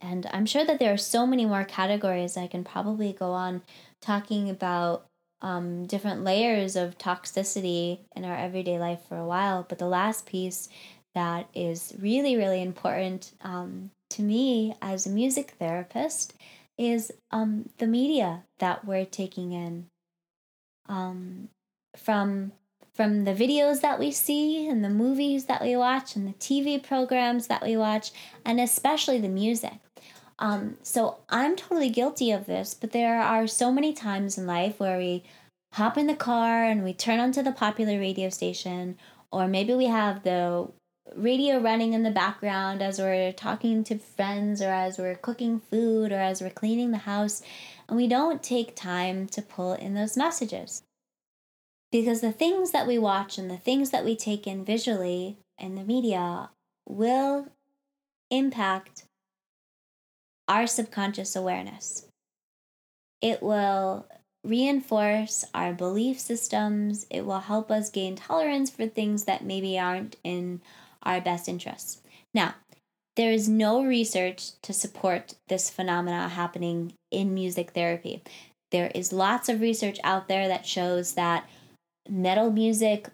[0.00, 3.62] And I'm sure that there are so many more categories I can probably go on
[4.00, 5.06] talking about
[5.40, 9.66] um, different layers of toxicity in our everyday life for a while.
[9.68, 10.68] But the last piece
[11.14, 16.34] that is really, really important um, to me as a music therapist
[16.76, 19.86] is um, the media that we're taking in.
[20.88, 21.48] Um,
[21.96, 22.52] from
[22.94, 26.82] from the videos that we see and the movies that we watch and the TV
[26.82, 28.10] programs that we watch,
[28.44, 29.74] and especially the music.
[30.38, 34.78] Um, so I'm totally guilty of this, but there are so many times in life
[34.78, 35.24] where we
[35.72, 38.96] hop in the car and we turn onto the popular radio station,
[39.32, 40.68] or maybe we have the
[41.16, 46.12] radio running in the background as we're talking to friends or as we're cooking food
[46.12, 47.42] or as we're cleaning the house,
[47.88, 50.82] and we don't take time to pull in those messages.
[51.90, 55.74] Because the things that we watch and the things that we take in visually in
[55.74, 56.50] the media
[56.86, 57.48] will
[58.30, 59.04] impact
[60.48, 62.06] our subconscious awareness.
[63.20, 64.06] It will
[64.44, 67.06] reinforce our belief systems.
[67.10, 70.62] It will help us gain tolerance for things that maybe aren't in
[71.02, 72.00] our best interests.
[72.32, 72.54] Now,
[73.16, 78.22] there is no research to support this phenomena happening in music therapy.
[78.70, 81.48] There is lots of research out there that shows that
[82.08, 83.08] metal music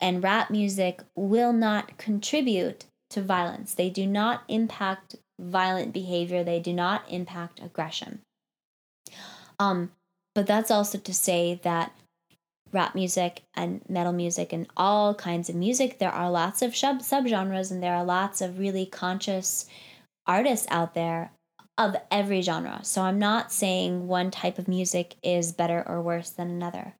[0.00, 3.74] and rap music will not contribute to violence.
[3.74, 8.20] They do not impact violent behavior, they do not impact aggression.
[9.58, 9.92] Um,
[10.34, 11.92] but that's also to say that
[12.72, 17.00] rap music and metal music and all kinds of music, there are lots of sub
[17.00, 19.66] subgenres and there are lots of really conscious
[20.26, 21.32] artists out there
[21.76, 22.80] of every genre.
[22.82, 26.94] So I'm not saying one type of music is better or worse than another.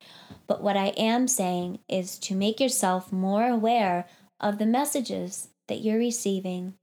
[0.47, 4.07] But what I am saying is to make yourself more aware
[4.41, 6.75] of the messages that you're receiving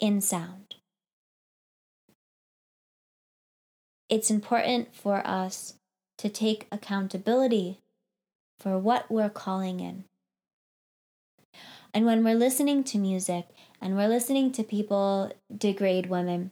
[0.00, 0.65] in sound.
[4.08, 5.74] It's important for us
[6.18, 7.80] to take accountability
[8.58, 10.04] for what we're calling in.
[11.92, 13.48] And when we're listening to music
[13.80, 16.50] and we're listening to people degrade women,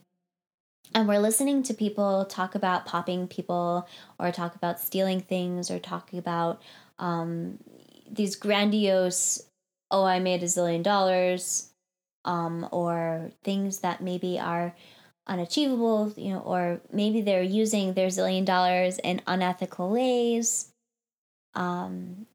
[0.93, 3.87] and we're listening to people talk about popping people
[4.19, 6.61] or talk about stealing things or talking about
[6.99, 7.57] um,
[8.09, 9.43] these grandiose,
[9.91, 11.69] oh, I made a zillion dollars,
[12.23, 14.75] um, or things that maybe are
[15.27, 20.71] unachievable, you know, or maybe they're using their zillion dollars in unethical ways.
[21.53, 22.27] Um,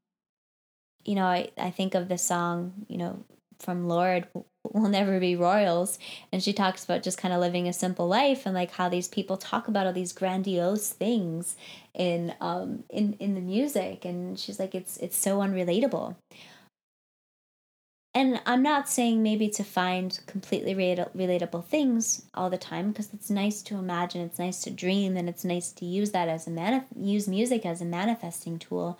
[1.03, 3.23] you know, I, I think of the song, you know,
[3.59, 4.27] from Lorde,
[4.73, 5.97] We'll Never Be Royals.
[6.31, 9.07] And she talks about just kind of living a simple life and like how these
[9.07, 11.55] people talk about all these grandiose things
[11.95, 14.05] in um in, in the music.
[14.05, 16.15] And she's like, it's it's so unrelatable
[18.13, 23.29] and I'm not saying maybe to find completely relatable things all the time because it's
[23.29, 26.49] nice to imagine, it's nice to dream, and it's nice to use that as a
[26.49, 28.99] manif- use music as a manifesting tool.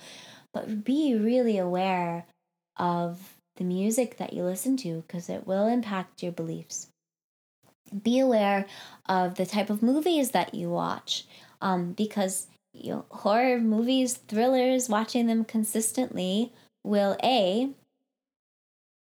[0.53, 2.25] But be really aware
[2.77, 6.87] of the music that you listen to because it will impact your beliefs.
[8.01, 8.65] Be aware
[9.07, 11.25] of the type of movies that you watch
[11.61, 16.53] um, because you know, horror movies, thrillers, watching them consistently
[16.83, 17.71] will a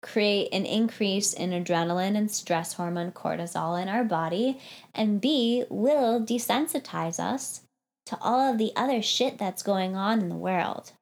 [0.03, 4.59] create an increase in adrenaline and stress hormone cortisol in our body,
[4.95, 7.63] and B, will desensitize us
[8.07, 10.93] to all of the other shit that's going on in the world.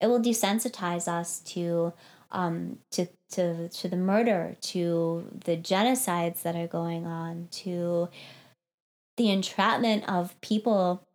[0.00, 1.92] It will desensitize us to
[2.30, 8.08] um, to to to the murder, to the genocides that are going on, to
[9.16, 11.06] the entrapment of people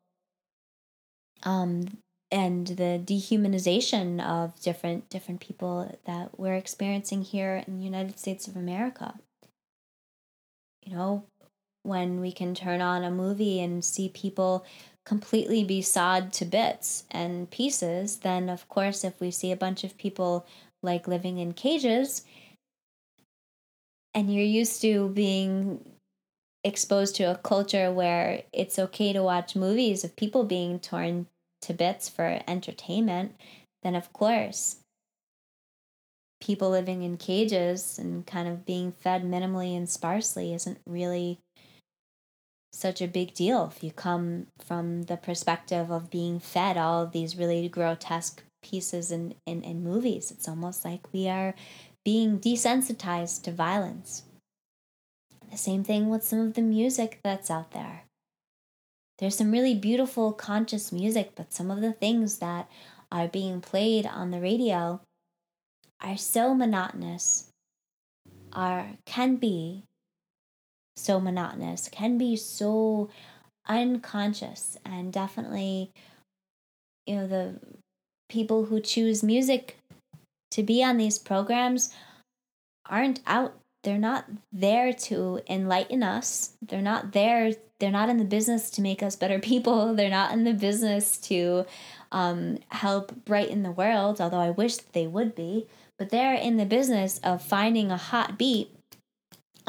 [1.44, 1.98] um,
[2.32, 8.48] and the dehumanization of different different people that we're experiencing here in the United States
[8.48, 9.16] of America.
[10.86, 11.24] You know,
[11.84, 14.66] when we can turn on a movie and see people
[15.06, 19.84] completely be sawed to bits and pieces, then of course if we see a bunch
[19.84, 20.46] of people
[20.84, 22.24] like living in cages
[24.14, 25.80] and you're used to being
[26.64, 31.28] exposed to a culture where it's okay to watch movies of people being torn
[31.62, 33.36] to bits for entertainment,
[33.84, 34.78] then of course,
[36.40, 41.40] people living in cages and kind of being fed minimally and sparsely isn't really
[42.72, 47.12] such a big deal if you come from the perspective of being fed all of
[47.12, 50.30] these really grotesque pieces in, in, in movies.
[50.30, 51.56] It's almost like we are
[52.06, 54.24] being desensitized to violence.
[55.50, 58.04] The same thing with some of the music that's out there.
[59.18, 62.70] There's some really beautiful conscious music, but some of the things that
[63.12, 65.02] are being played on the radio
[66.02, 67.50] are so monotonous,
[68.54, 69.84] are can be
[70.96, 73.10] so monotonous, can be so
[73.68, 75.92] unconscious and definitely
[77.06, 77.60] you know the
[78.30, 79.76] people who choose music
[80.52, 81.94] to be on these programs
[82.90, 86.58] aren't out they're not there to enlighten us.
[86.62, 87.54] They're not there.
[87.80, 89.94] They're not in the business to make us better people.
[89.94, 91.66] They're not in the business to
[92.12, 95.68] um, help brighten the world, although I wish that they would be.
[95.98, 98.70] But they're in the business of finding a hot beat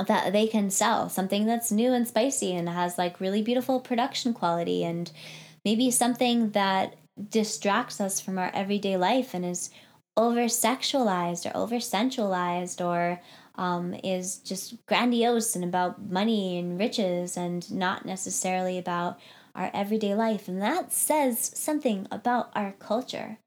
[0.07, 4.33] that they can sell, something that's new and spicy and has like really beautiful production
[4.33, 5.11] quality and
[5.65, 6.95] maybe something that
[7.31, 9.71] distracts us from our everyday life and is
[10.17, 13.21] over sexualized or over sensualized or
[13.59, 19.19] um, is just grandiose and about money and riches and not necessarily about
[19.55, 20.47] our everyday life.
[20.49, 23.39] And that says something about our culture.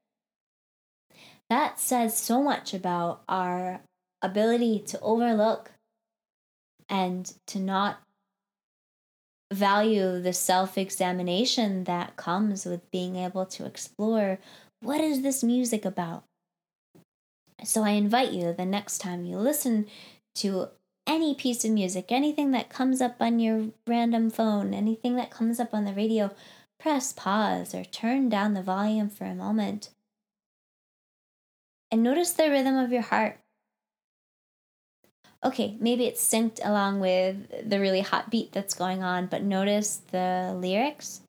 [1.48, 3.80] That says so much about our
[4.20, 5.72] ability to overlook
[6.88, 8.02] and to not
[9.52, 14.38] value the self examination that comes with being able to explore
[14.80, 16.24] what is this music about?
[17.64, 19.86] So I invite you the next time you listen
[20.36, 20.68] to
[21.06, 25.58] any piece of music, anything that comes up on your random phone, anything that comes
[25.60, 26.30] up on the radio,
[26.78, 29.90] press pause or turn down the volume for a moment.
[31.90, 33.38] And notice the rhythm of your heart.
[35.44, 40.00] Okay, maybe it's synced along with the really hot beat that's going on, but notice
[40.10, 41.20] the lyrics.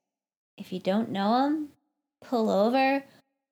[0.58, 1.70] If you don't know them,
[2.24, 3.04] pull over,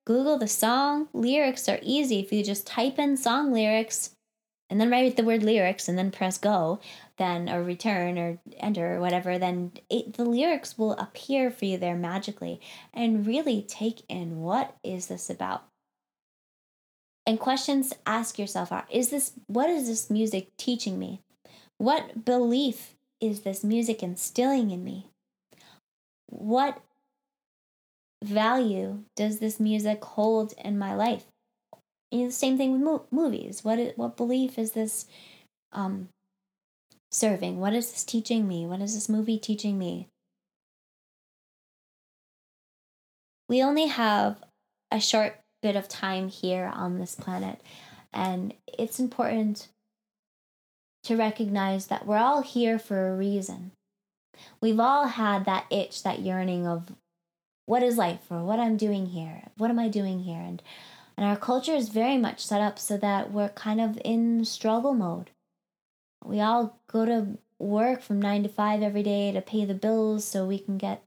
[0.04, 1.08] Google the song.
[1.12, 2.20] Lyrics are easy.
[2.20, 4.10] If you just type in song lyrics
[4.68, 6.80] and then write the word lyrics and then press go,
[7.18, 11.78] then or return or enter or whatever, then it, the lyrics will appear for you
[11.78, 12.60] there magically.
[12.92, 15.64] And really take in what is this about?
[17.24, 21.20] And questions to ask yourself are is this what is this music teaching me?
[21.78, 25.06] What belief is this music instilling in me?
[26.26, 26.80] What
[28.22, 31.24] value does this music hold in my life?
[32.10, 33.64] You know, the same thing with mo- movies.
[33.64, 35.06] What what belief is this
[35.72, 36.08] um,
[37.10, 37.58] serving?
[37.58, 38.66] What is this teaching me?
[38.66, 40.08] What is this movie teaching me?
[43.48, 44.42] We only have
[44.90, 47.60] a short bit of time here on this planet,
[48.12, 49.68] and it's important
[51.04, 53.72] to recognize that we're all here for a reason.
[54.60, 56.92] We've all had that itch, that yearning of
[57.72, 59.44] what is life or what I'm doing here?
[59.56, 60.42] What am I doing here?
[60.42, 60.62] And
[61.16, 64.92] and our culture is very much set up so that we're kind of in struggle
[64.92, 65.30] mode.
[66.22, 70.26] We all go to work from 9 to 5 every day to pay the bills
[70.26, 71.02] so we can get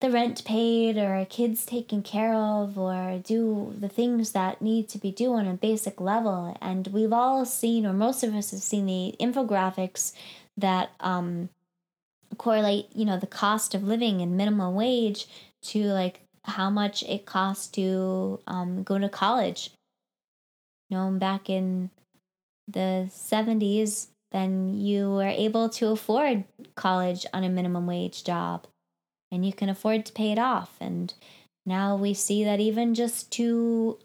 [0.00, 4.88] the rent paid or our kids taken care of or do the things that need
[4.90, 8.50] to be done on a basic level and we've all seen or most of us
[8.52, 10.12] have seen the infographics
[10.56, 11.48] that um,
[12.36, 15.26] correlate, you know, the cost of living and minimum wage
[15.62, 19.70] to like how much it costs to um, go to college.
[20.88, 21.90] You know, back in
[22.68, 28.66] the 70s, then you were able to afford college on a minimum wage job
[29.30, 30.76] and you can afford to pay it off.
[30.80, 31.12] And
[31.64, 33.98] now we see that even just to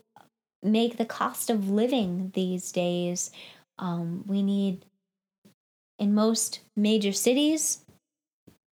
[0.64, 3.32] make the cost of living these days,
[3.80, 4.86] um, we need
[6.00, 7.80] in most major cities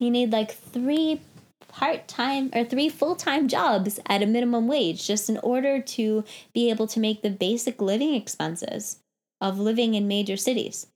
[0.02, 1.22] you need like three
[1.68, 6.26] part time or three full time jobs at a minimum wage just in order to
[6.54, 8.98] be able to make the basic living expenses
[9.40, 10.88] of living in major cities.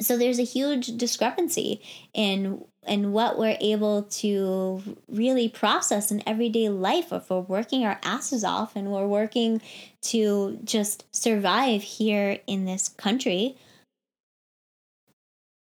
[0.00, 1.80] So there's a huge discrepancy
[2.12, 7.98] in in what we're able to really process in everyday life if we're working our
[8.02, 9.62] asses off and we're working
[10.02, 13.56] to just survive here in this country.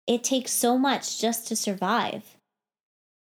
[0.07, 2.34] It takes so much just to survive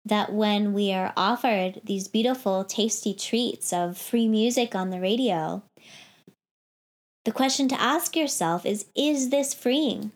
[0.04, 5.62] that when we are offered these beautiful, tasty treats of free music on the radio,
[7.24, 10.12] the question to ask yourself is Is this freeing?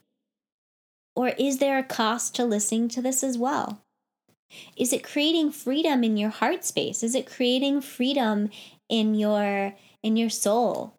[1.15, 3.83] Or is there a cost to listening to this as well?
[4.77, 7.03] Is it creating freedom in your heart space?
[7.03, 8.51] Is it creating freedom
[8.89, 10.95] in your in your soul?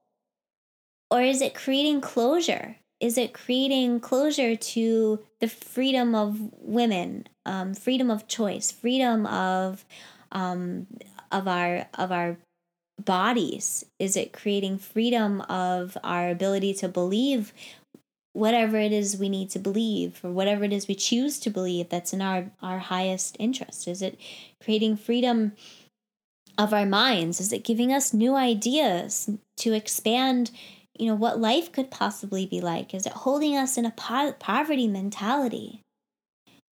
[1.09, 2.77] Or is it creating closure?
[2.99, 9.83] Is it creating closure to the freedom of women, um, freedom of choice, freedom of
[10.31, 10.87] um,
[11.33, 12.37] of our of our
[13.03, 13.83] bodies?
[13.99, 17.51] Is it creating freedom of our ability to believe
[18.31, 21.89] whatever it is we need to believe or whatever it is we choose to believe
[21.89, 23.85] that's in our our highest interest?
[23.85, 24.17] Is it
[24.63, 25.51] creating freedom
[26.57, 27.41] of our minds?
[27.41, 30.51] Is it giving us new ideas to expand
[30.97, 32.93] you know what life could possibly be like?
[32.93, 35.81] Is it holding us in a po- poverty mentality?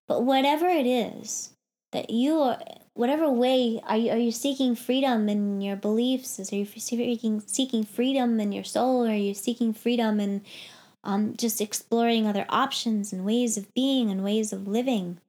[0.07, 1.53] But whatever it is
[1.91, 2.59] that you are,
[2.93, 6.39] whatever way are you, are you seeking freedom in your beliefs?
[6.39, 9.07] Is are you seeking seeking freedom in your soul?
[9.07, 10.41] Are you seeking freedom in
[11.03, 15.19] um, just exploring other options and ways of being and ways of living?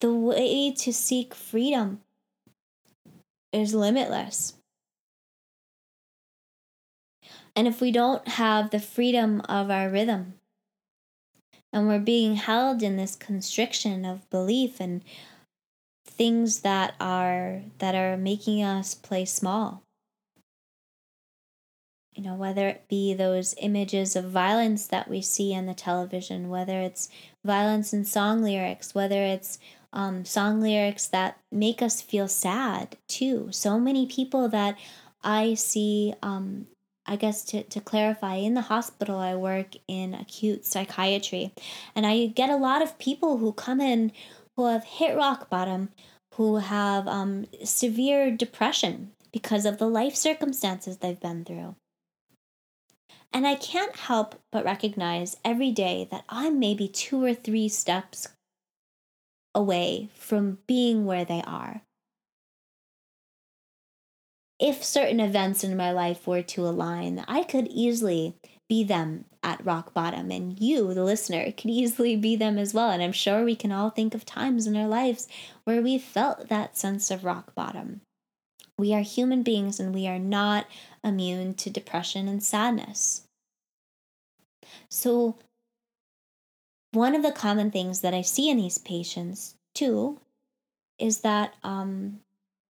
[0.00, 2.02] The way to seek freedom
[3.52, 4.52] is limitless.
[7.56, 10.34] And if we don't have the freedom of our rhythm,
[11.72, 15.02] and we're being held in this constriction of belief and
[16.06, 19.82] things that are that are making us play small
[22.14, 26.48] you know whether it be those images of violence that we see on the television
[26.48, 27.10] whether it's
[27.44, 29.58] violence in song lyrics whether it's
[29.96, 33.48] um, song lyrics that make us feel sad too.
[33.50, 34.76] So many people that
[35.22, 36.66] i see um,
[37.06, 41.52] I guess to, to clarify, in the hospital, I work in acute psychiatry,
[41.94, 44.12] and I get a lot of people who come in
[44.56, 45.90] who have hit rock bottom,
[46.34, 51.76] who have um, severe depression because of the life circumstances they've been through.
[53.32, 58.28] And I can't help but recognize every day that I'm maybe two or three steps
[59.54, 61.82] away from being where they are
[64.58, 68.36] if certain events in my life were to align, I could easily
[68.68, 70.30] be them at rock bottom.
[70.30, 72.90] And you, the listener, could easily be them as well.
[72.90, 75.28] And I'm sure we can all think of times in our lives
[75.64, 78.00] where we felt that sense of rock bottom.
[78.78, 80.66] We are human beings and we are not
[81.04, 83.22] immune to depression and sadness.
[84.90, 85.38] So,
[86.92, 90.18] one of the common things that I see in these patients too
[90.98, 92.20] is that um,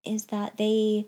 [0.05, 1.07] is that they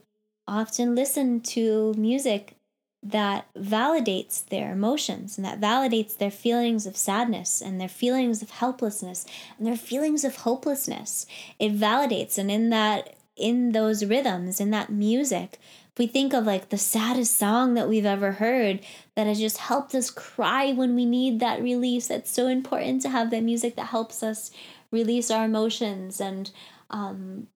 [0.49, 2.55] often listen to music
[3.03, 8.51] that validates their emotions and that validates their feelings of sadness and their feelings of
[8.51, 9.25] helplessness
[9.57, 11.27] and their feelings of hopelessness.
[11.61, 15.61] It validates, and in that, in those rhythms, in that music,
[15.93, 18.81] if we think of like the saddest song that we've ever heard
[19.15, 23.09] that has just helped us cry when we need that release, it's so important to
[23.11, 24.51] have that music that helps us
[24.91, 26.51] release our emotions and
[26.91, 27.47] um,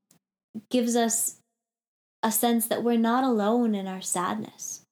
[0.70, 1.36] gives us
[2.22, 4.82] a sense that we're not alone in our sadness.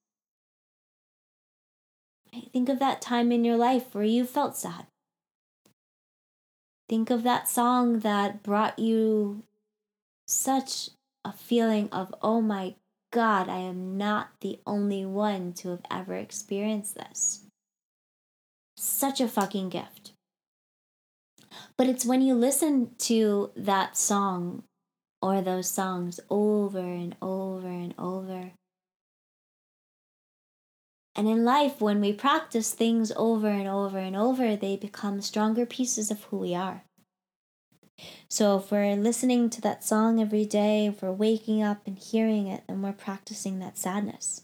[2.53, 4.87] Think of that time in your life where you felt sad.
[6.87, 9.43] Think of that song that brought you
[10.27, 10.89] such
[11.23, 12.75] a feeling of, oh my
[13.11, 17.41] God, I am not the only one to have ever experienced this.
[18.77, 20.13] Such a fucking gift.
[21.77, 24.63] But it's when you listen to that song
[25.21, 28.51] or those songs over and over and over.
[31.15, 35.65] And in life, when we practice things over and over and over, they become stronger
[35.65, 36.83] pieces of who we are.
[38.29, 42.47] So if we're listening to that song every day, if we're waking up and hearing
[42.47, 44.43] it, then we're practicing that sadness.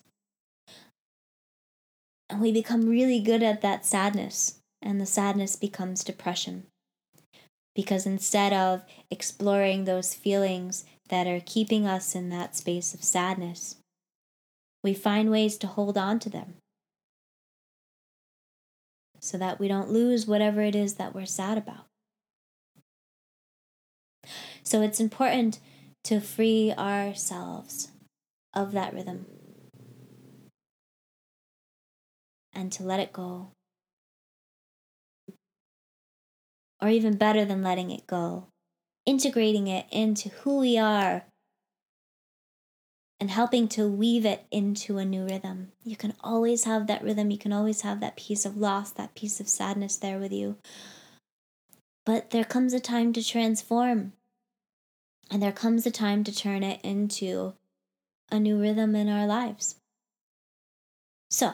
[2.29, 6.67] And we become really good at that sadness, and the sadness becomes depression
[7.77, 13.75] because instead of exploring those feelings that are keeping us in that space of sadness,
[14.83, 16.55] we find ways to hold on to them
[19.19, 21.85] so that we don't lose whatever it is that we're sad about.
[24.63, 25.59] So it's important
[26.05, 27.91] to free ourselves
[28.55, 29.27] of that rhythm
[32.53, 33.51] and to let it go
[36.81, 38.47] or even better than letting it go,
[39.05, 41.25] integrating it into who we are
[43.19, 45.71] and helping to weave it into a new rhythm.
[45.83, 49.15] You can always have that rhythm, you can always have that piece of loss, that
[49.15, 50.57] piece of sadness there with you.
[52.05, 54.13] But there comes a time to transform,
[55.31, 57.53] and there comes a time to turn it into
[58.31, 59.75] a new rhythm in our lives.
[61.29, 61.53] So,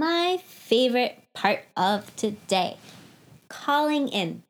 [0.00, 2.78] my favorite part of today
[3.48, 4.42] calling in.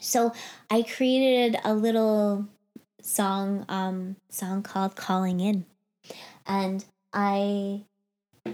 [0.00, 0.32] So
[0.68, 2.48] I created a little
[3.00, 5.64] song um song called Calling In.
[6.44, 7.84] And I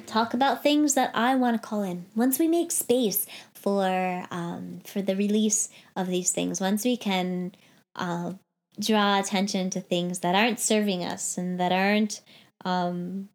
[0.04, 2.04] talk about things that I want to call in.
[2.14, 7.54] Once we make space for um for the release of these things, once we can
[7.96, 8.34] uh,
[8.78, 12.20] draw attention to things that aren't serving us and that aren't
[12.62, 13.30] um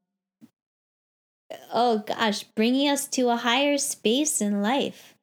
[1.74, 5.16] oh gosh, bringing us to a higher space in life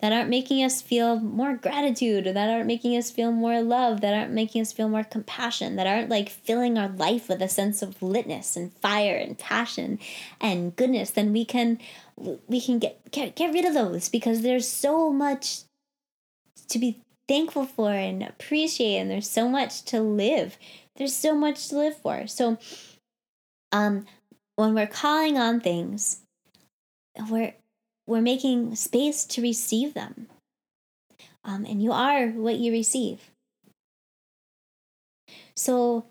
[0.00, 4.12] that aren't making us feel more gratitude, that aren't making us feel more love, that
[4.12, 7.80] aren't making us feel more compassion, that aren't like filling our life with a sense
[7.80, 9.98] of litness and fire and passion
[10.40, 11.78] and goodness, then we can
[12.46, 15.60] we can get get, get rid of those because there's so much
[16.68, 20.58] to be thankful for and appreciate and there's so much to live.
[20.96, 22.26] There's so much to live for.
[22.26, 22.58] So
[23.72, 24.06] um
[24.56, 26.22] when we're calling on things,
[27.30, 27.54] we're
[28.06, 30.28] we're making space to receive them.
[31.44, 33.30] Um, and you are what you receive.
[35.54, 36.06] So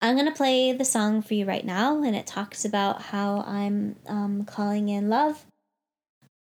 [0.00, 3.42] I'm going to play the song for you right now, and it talks about how
[3.46, 5.44] I'm um, calling in love,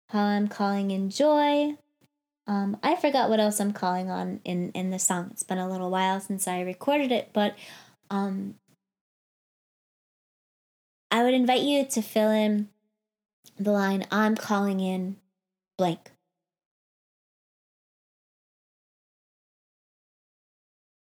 [0.08, 1.76] how I'm calling in joy.
[2.46, 5.28] Um, I forgot what else I'm calling on in, in the song.
[5.30, 7.54] It's been a little while since I recorded it, but
[8.10, 8.56] um,
[11.14, 12.70] I would invite you to fill in
[13.56, 15.14] the line I'm calling in
[15.78, 16.10] blank.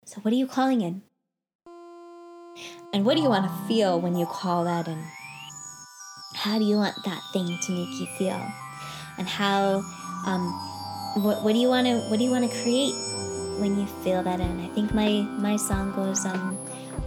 [0.05, 1.01] So, what are you calling in?
[2.93, 5.03] And what do you want to feel when you call that in?
[6.35, 8.45] How do you want that thing to make you feel?
[9.17, 9.83] And how,
[10.27, 10.53] um,
[11.23, 12.93] what, what do you want to, what do you want to create
[13.59, 14.59] when you feel that in?
[14.59, 16.55] I think my, my song goes, um,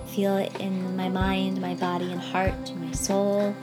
[0.08, 3.54] feel it in my mind, my body and heart, my soul,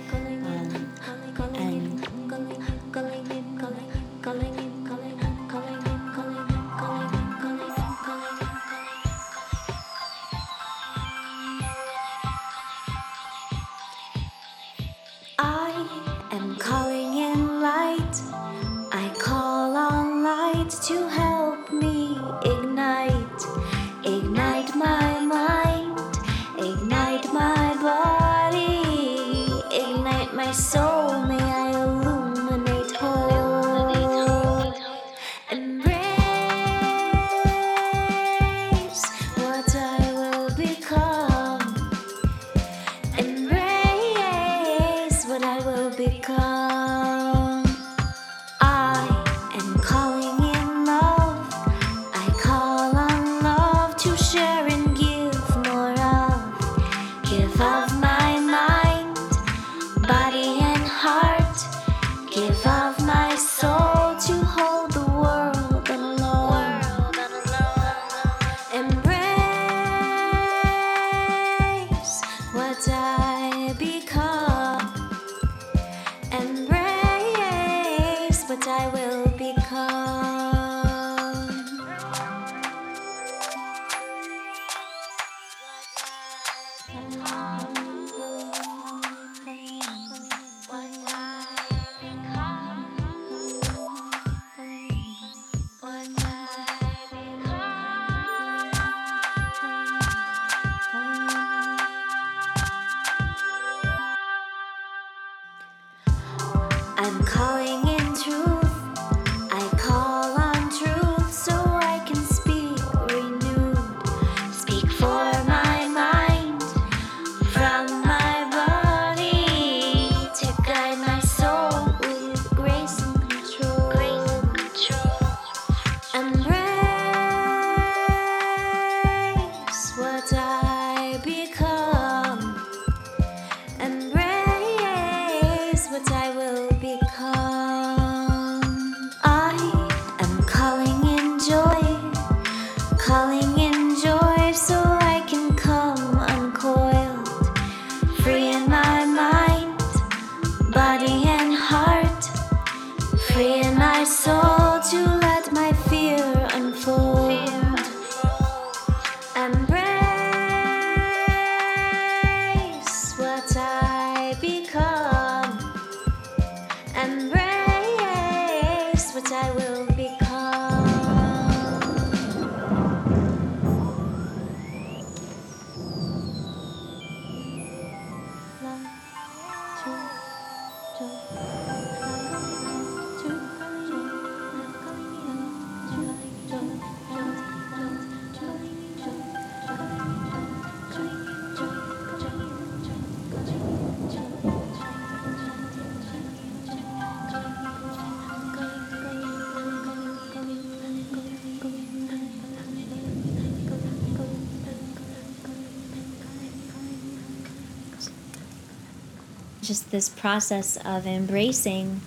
[209.68, 212.02] just this process of embracing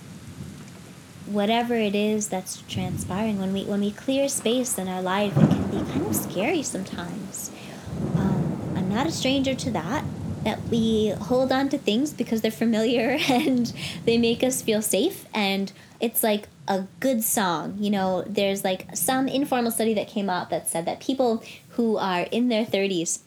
[1.25, 3.39] whatever it is that's transpiring.
[3.39, 6.63] When we when we clear space in our life it can be kind of scary
[6.63, 7.51] sometimes.
[8.15, 10.03] Um, i'm not a stranger to that
[10.43, 13.73] that we hold on to things because they're familiar and
[14.05, 15.25] they make us feel safe.
[15.33, 20.29] And it's like a good song you know there's like some informal study that came
[20.29, 23.19] out that said that people who are in their 30s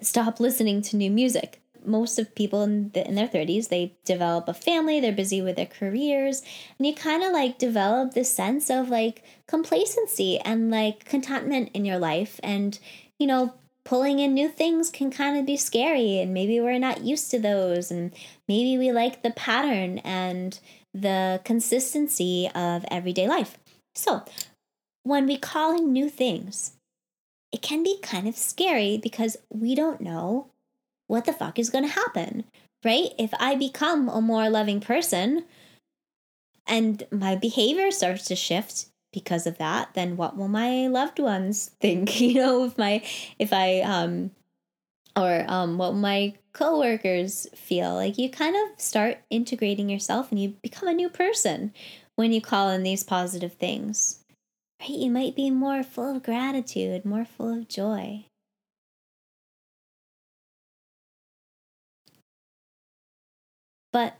[0.00, 4.48] stop listening to new music most of people in, the, in their 30s they develop
[4.48, 6.42] a family they're busy with their careers
[6.78, 11.84] and you kind of like develop this sense of like complacency and like contentment in
[11.84, 12.78] your life and
[13.18, 13.54] you know
[13.86, 17.38] pulling in new things can kind of be scary and maybe we're not used to
[17.38, 18.12] those and
[18.48, 20.58] maybe we like the pattern and
[20.92, 23.58] the consistency of everyday life.
[23.94, 24.24] So
[25.04, 26.72] when we call in new things
[27.52, 30.48] it can be kind of scary because we don't know
[31.06, 32.44] what the fuck is going to happen,
[32.84, 33.10] right?
[33.18, 35.44] If I become a more loving person,
[36.66, 41.70] and my behavior starts to shift because of that, then what will my loved ones
[41.80, 42.20] think?
[42.20, 43.02] You know, if my
[43.38, 44.30] if I um
[45.16, 47.94] or um what my coworkers feel?
[47.94, 51.72] Like you kind of start integrating yourself and you become a new person
[52.16, 54.20] when you call in these positive things.
[54.80, 54.90] Right?
[54.90, 58.26] You might be more full of gratitude, more full of joy.
[63.96, 64.18] But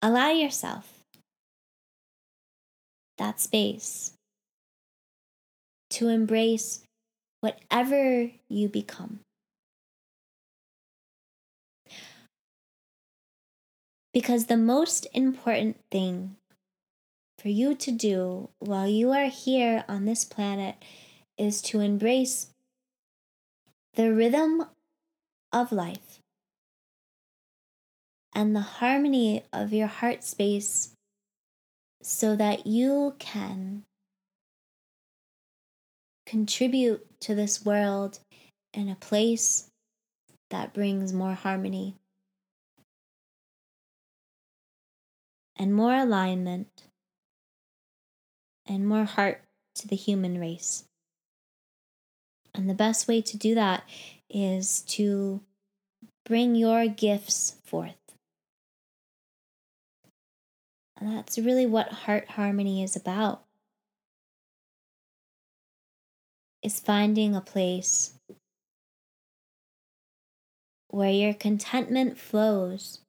[0.00, 1.02] allow yourself
[3.18, 4.14] that space
[5.90, 6.80] to embrace
[7.42, 9.20] whatever you become.
[14.14, 16.36] Because the most important thing
[17.36, 20.76] for you to do while you are here on this planet
[21.36, 22.46] is to embrace
[23.92, 24.64] the rhythm
[25.52, 26.20] of life
[28.34, 30.94] and the harmony of your heart space
[32.02, 33.84] so that you can
[36.26, 38.20] contribute to this world
[38.72, 39.68] in a place
[40.50, 41.96] that brings more harmony
[45.56, 46.84] and more alignment
[48.66, 49.42] and more heart
[49.74, 50.84] to the human race.
[52.54, 53.84] And the best way to do that
[54.28, 55.40] is to
[56.24, 57.99] bring your gifts forth.
[61.00, 63.42] And that's really what heart harmony is about.
[66.62, 68.14] Is finding a place
[70.88, 73.00] where your contentment flows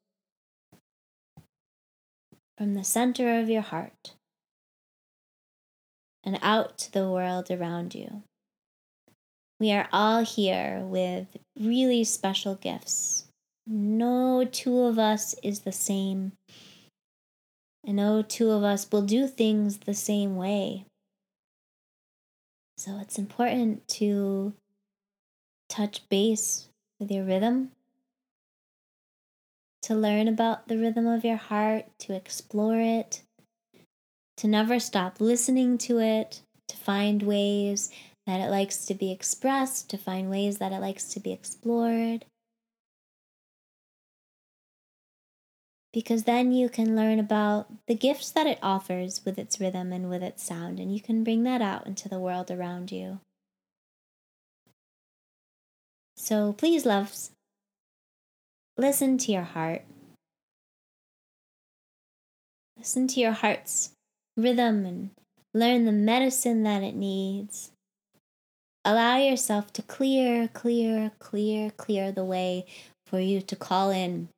[2.58, 4.14] from the center of your heart
[6.24, 8.24] and out to the world around you.
[9.60, 13.26] We are all here with really special gifts.
[13.68, 16.34] No two of us is the same.
[17.86, 20.86] And no two of us will do things the same way.
[22.78, 24.54] So it's important to
[25.70, 26.68] touch base
[27.00, 27.72] with your rhythm,
[29.84, 33.24] to learn about the rhythm of your heart, to explore it,
[34.38, 37.92] to never stop listening to it, to find ways
[38.26, 42.26] that it likes to be expressed, to find ways that it likes to be explored.
[45.94, 50.10] Because then you can learn about the gifts that it offers with its rhythm and
[50.10, 53.20] with its sound, and you can bring that out into the world around you.
[56.16, 57.32] So please, loves,
[58.78, 59.84] listen to your heart.
[62.78, 63.92] Listen to your heart's
[64.38, 65.10] rhythm and
[65.54, 67.72] learn the medicine that it needs.
[68.86, 72.66] Allow yourself to clear, clear, clear, clear the way
[73.06, 74.30] for you to call in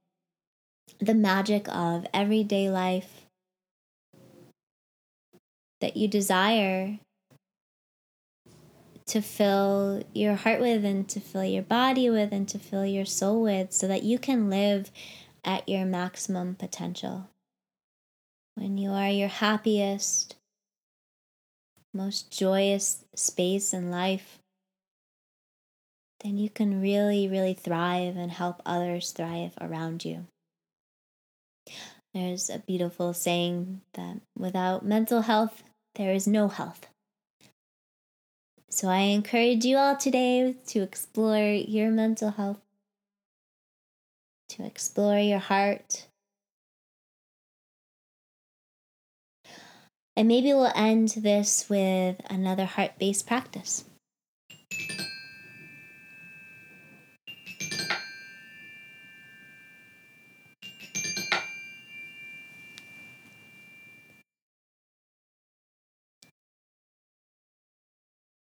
[1.03, 3.25] the magic of everyday life
[5.81, 6.99] that you desire
[9.05, 13.05] to fill your heart with and to fill your body with and to fill your
[13.05, 14.91] soul with so that you can live
[15.43, 17.27] at your maximum potential.
[18.55, 20.35] When you are your happiest,
[21.93, 24.39] most joyous space in life,
[26.23, 30.25] then you can really, really thrive and help others thrive around you.
[32.13, 35.63] There's a beautiful saying that without mental health,
[35.95, 36.87] there is no health.
[38.69, 42.61] So I encourage you all today to explore your mental health,
[44.49, 46.07] to explore your heart.
[50.15, 53.85] And maybe we'll end this with another heart based practice.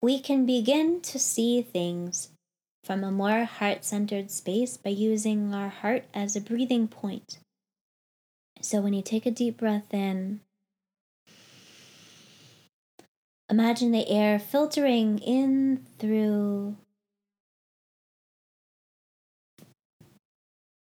[0.08, 2.30] We can begin to see things
[2.82, 7.38] from a more heart centered space by using our heart as a breathing point.
[8.62, 10.40] So when you take a deep breath in,
[13.50, 16.78] imagine the air filtering in through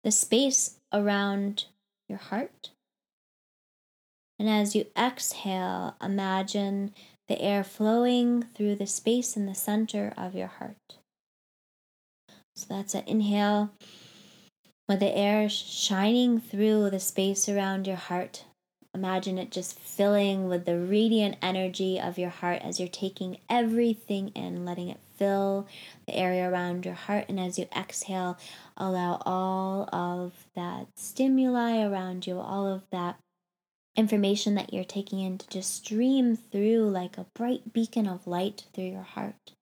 [0.04, 1.66] the space around
[2.08, 2.70] your heart.
[4.38, 6.94] And as you exhale, imagine
[7.28, 10.98] the air flowing through the space in the center of your heart.
[12.56, 13.72] So that's an inhale
[14.88, 18.46] with the air shining through the space around your heart.
[18.96, 24.30] Imagine it just filling with the radiant energy of your heart as you're taking everything
[24.30, 25.68] in, letting it fill
[26.08, 27.26] the area around your heart.
[27.30, 28.38] And as you exhale,
[28.76, 33.20] allow all of that stimuli around you, all of that
[33.98, 38.66] information that you're taking in to just stream through like a bright beacon of light
[38.74, 39.54] through your heart.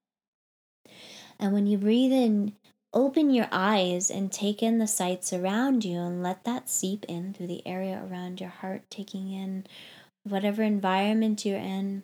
[1.40, 2.54] And when you breathe in,
[2.94, 7.34] open your eyes and take in the sights around you and let that seep in
[7.34, 9.66] through the area around your heart, taking in
[10.24, 12.04] whatever environment you're in.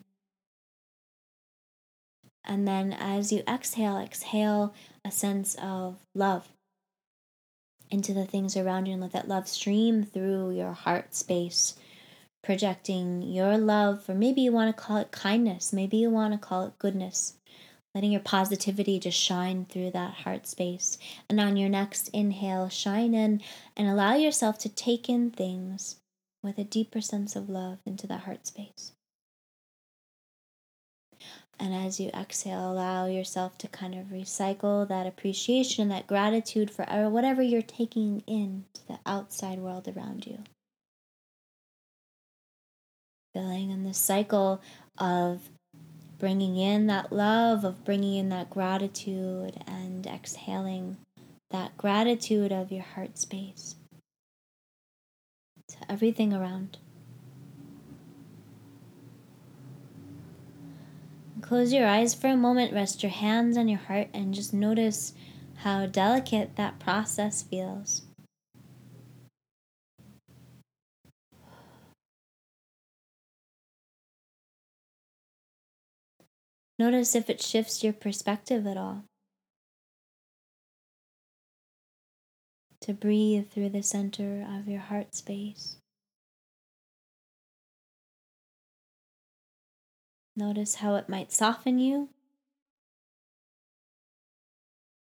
[2.44, 4.74] And then as you exhale, exhale
[5.06, 6.50] a sense of love
[7.90, 11.76] into the things around you and let that love stream through your heart space,
[12.44, 16.40] projecting your love, or maybe you want to call it kindness, maybe you want to
[16.40, 17.36] call it goodness,
[17.94, 20.98] letting your positivity just shine through that heart space.
[21.30, 23.42] And on your next inhale, shine in
[23.78, 25.98] and allow yourself to take in things
[26.42, 28.94] with a deeper sense of love into that heart space.
[31.60, 36.72] And as you exhale, allow yourself to kind of recycle that appreciation, and that gratitude
[36.72, 40.40] for whatever you're taking in to the outside world around you.
[43.34, 44.62] Filling in the cycle
[44.98, 45.50] of
[46.18, 50.98] bringing in that love, of bringing in that gratitude, and exhaling
[51.50, 53.76] that gratitude of your heart space
[55.68, 56.78] to everything around.
[61.42, 65.14] Close your eyes for a moment, rest your hands on your heart, and just notice
[65.58, 68.04] how delicate that process feels.
[76.82, 79.04] Notice if it shifts your perspective at all.
[82.82, 85.78] To breathe through the center of your heart space.
[90.36, 92.10] Notice how it might soften you,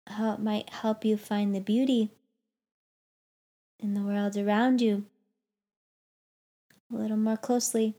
[0.07, 2.11] how it might help you find the beauty
[3.77, 5.03] in the world around you
[6.89, 7.97] a little more closely.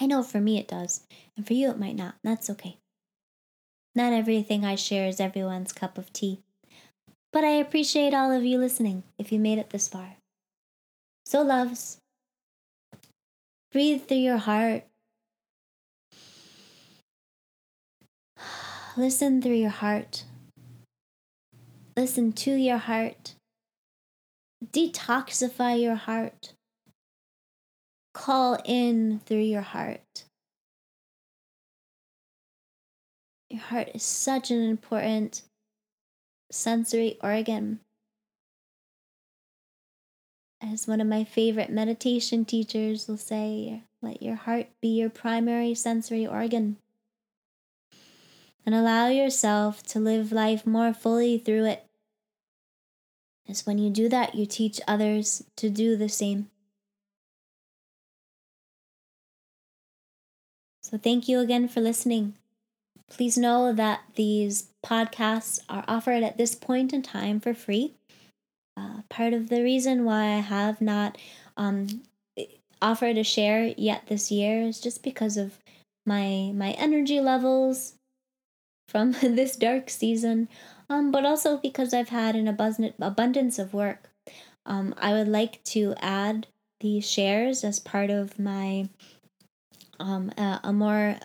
[0.00, 2.14] I know for me it does, and for you it might not.
[2.22, 2.78] And that's okay.
[3.94, 6.40] Not everything I share is everyone's cup of tea,
[7.32, 10.16] but I appreciate all of you listening if you made it this far.
[11.24, 11.98] So, loves,
[13.70, 14.84] Breathe through your heart.
[18.96, 20.24] Listen through your heart.
[21.96, 23.34] Listen to your heart.
[24.64, 26.54] Detoxify your heart.
[28.18, 30.24] Call in through your heart.
[33.48, 35.42] Your heart is such an important
[36.50, 37.78] sensory organ
[40.60, 45.72] as one of my favorite meditation teachers will say, let your heart be your primary
[45.72, 46.76] sensory organ.
[48.66, 51.84] And allow yourself to live life more fully through it.
[53.48, 56.50] As when you do that, you teach others to do the same.
[60.88, 62.32] So, thank you again for listening.
[63.10, 67.92] Please know that these podcasts are offered at this point in time for free.
[68.74, 71.18] Uh, part of the reason why I have not
[71.58, 72.04] um,
[72.80, 75.58] offered a share yet this year is just because of
[76.06, 77.92] my my energy levels
[78.88, 80.48] from this dark season,
[80.88, 84.08] um, but also because I've had an abundance of work.
[84.64, 86.46] Um, I would like to add
[86.80, 88.88] these shares as part of my
[89.98, 91.16] um, a, a more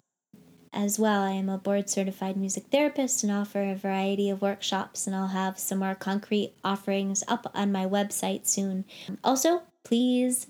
[0.75, 5.07] As well, I am a board certified music therapist and offer a variety of workshops,
[5.07, 8.87] and I'll have some more concrete offerings up on my website soon.
[9.23, 10.47] Also, please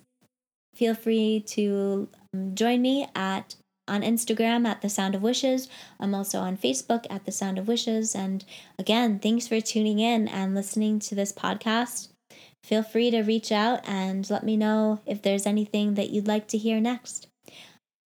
[0.77, 3.57] feel free to um, join me at
[3.89, 5.69] on Instagram at The Sound of Wishes.
[5.99, 8.15] I'm also on Facebook at The Sound of Wishes.
[8.15, 8.45] And
[8.79, 12.12] again, thanks for tuning in and listening to this podcast.
[12.65, 16.47] Feel free to reach out and let me know if there's anything that you'd like
[16.49, 17.27] to hear next.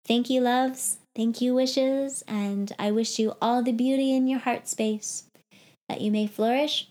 [0.06, 0.98] Thank you, loves.
[1.16, 2.24] Thank you, wishes.
[2.28, 5.26] And I wish you all the beauty in your heart space,
[5.90, 6.88] that you may flourish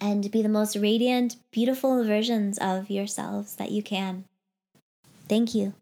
[0.00, 4.24] and be the most radiant, beautiful versions of yourselves that you can.
[5.28, 5.74] Thank you.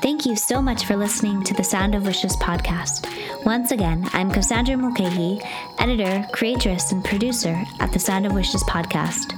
[0.00, 3.17] Thank you so much for listening to the Sound of Wishes podcast.
[3.44, 5.40] Once again, I'm Cassandra Mulcahy,
[5.78, 9.32] editor, creatress, and producer at the Sound of Wishes podcast.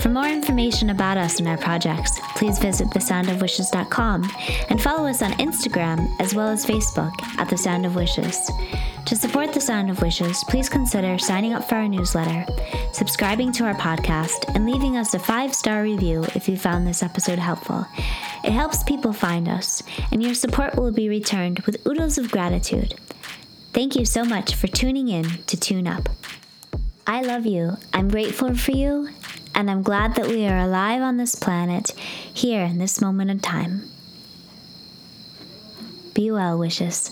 [0.00, 4.30] For more information about us and our projects, please visit thesoundofwishes.com
[4.68, 8.50] and follow us on Instagram as well as Facebook at The Sound of Wishes.
[9.06, 12.44] To support The Sound of Wishes, please consider signing up for our newsletter,
[12.92, 17.02] subscribing to our podcast, and leaving us a five star review if you found this
[17.02, 17.86] episode helpful.
[18.44, 19.82] It helps people find us,
[20.12, 22.94] and your support will be returned with oodles of gratitude.
[23.76, 26.08] Thank you so much for tuning in to Tune Up.
[27.06, 29.10] I love you, I'm grateful for you,
[29.54, 33.42] and I'm glad that we are alive on this planet here in this moment of
[33.42, 33.82] time.
[36.14, 37.10] Be well, wishes.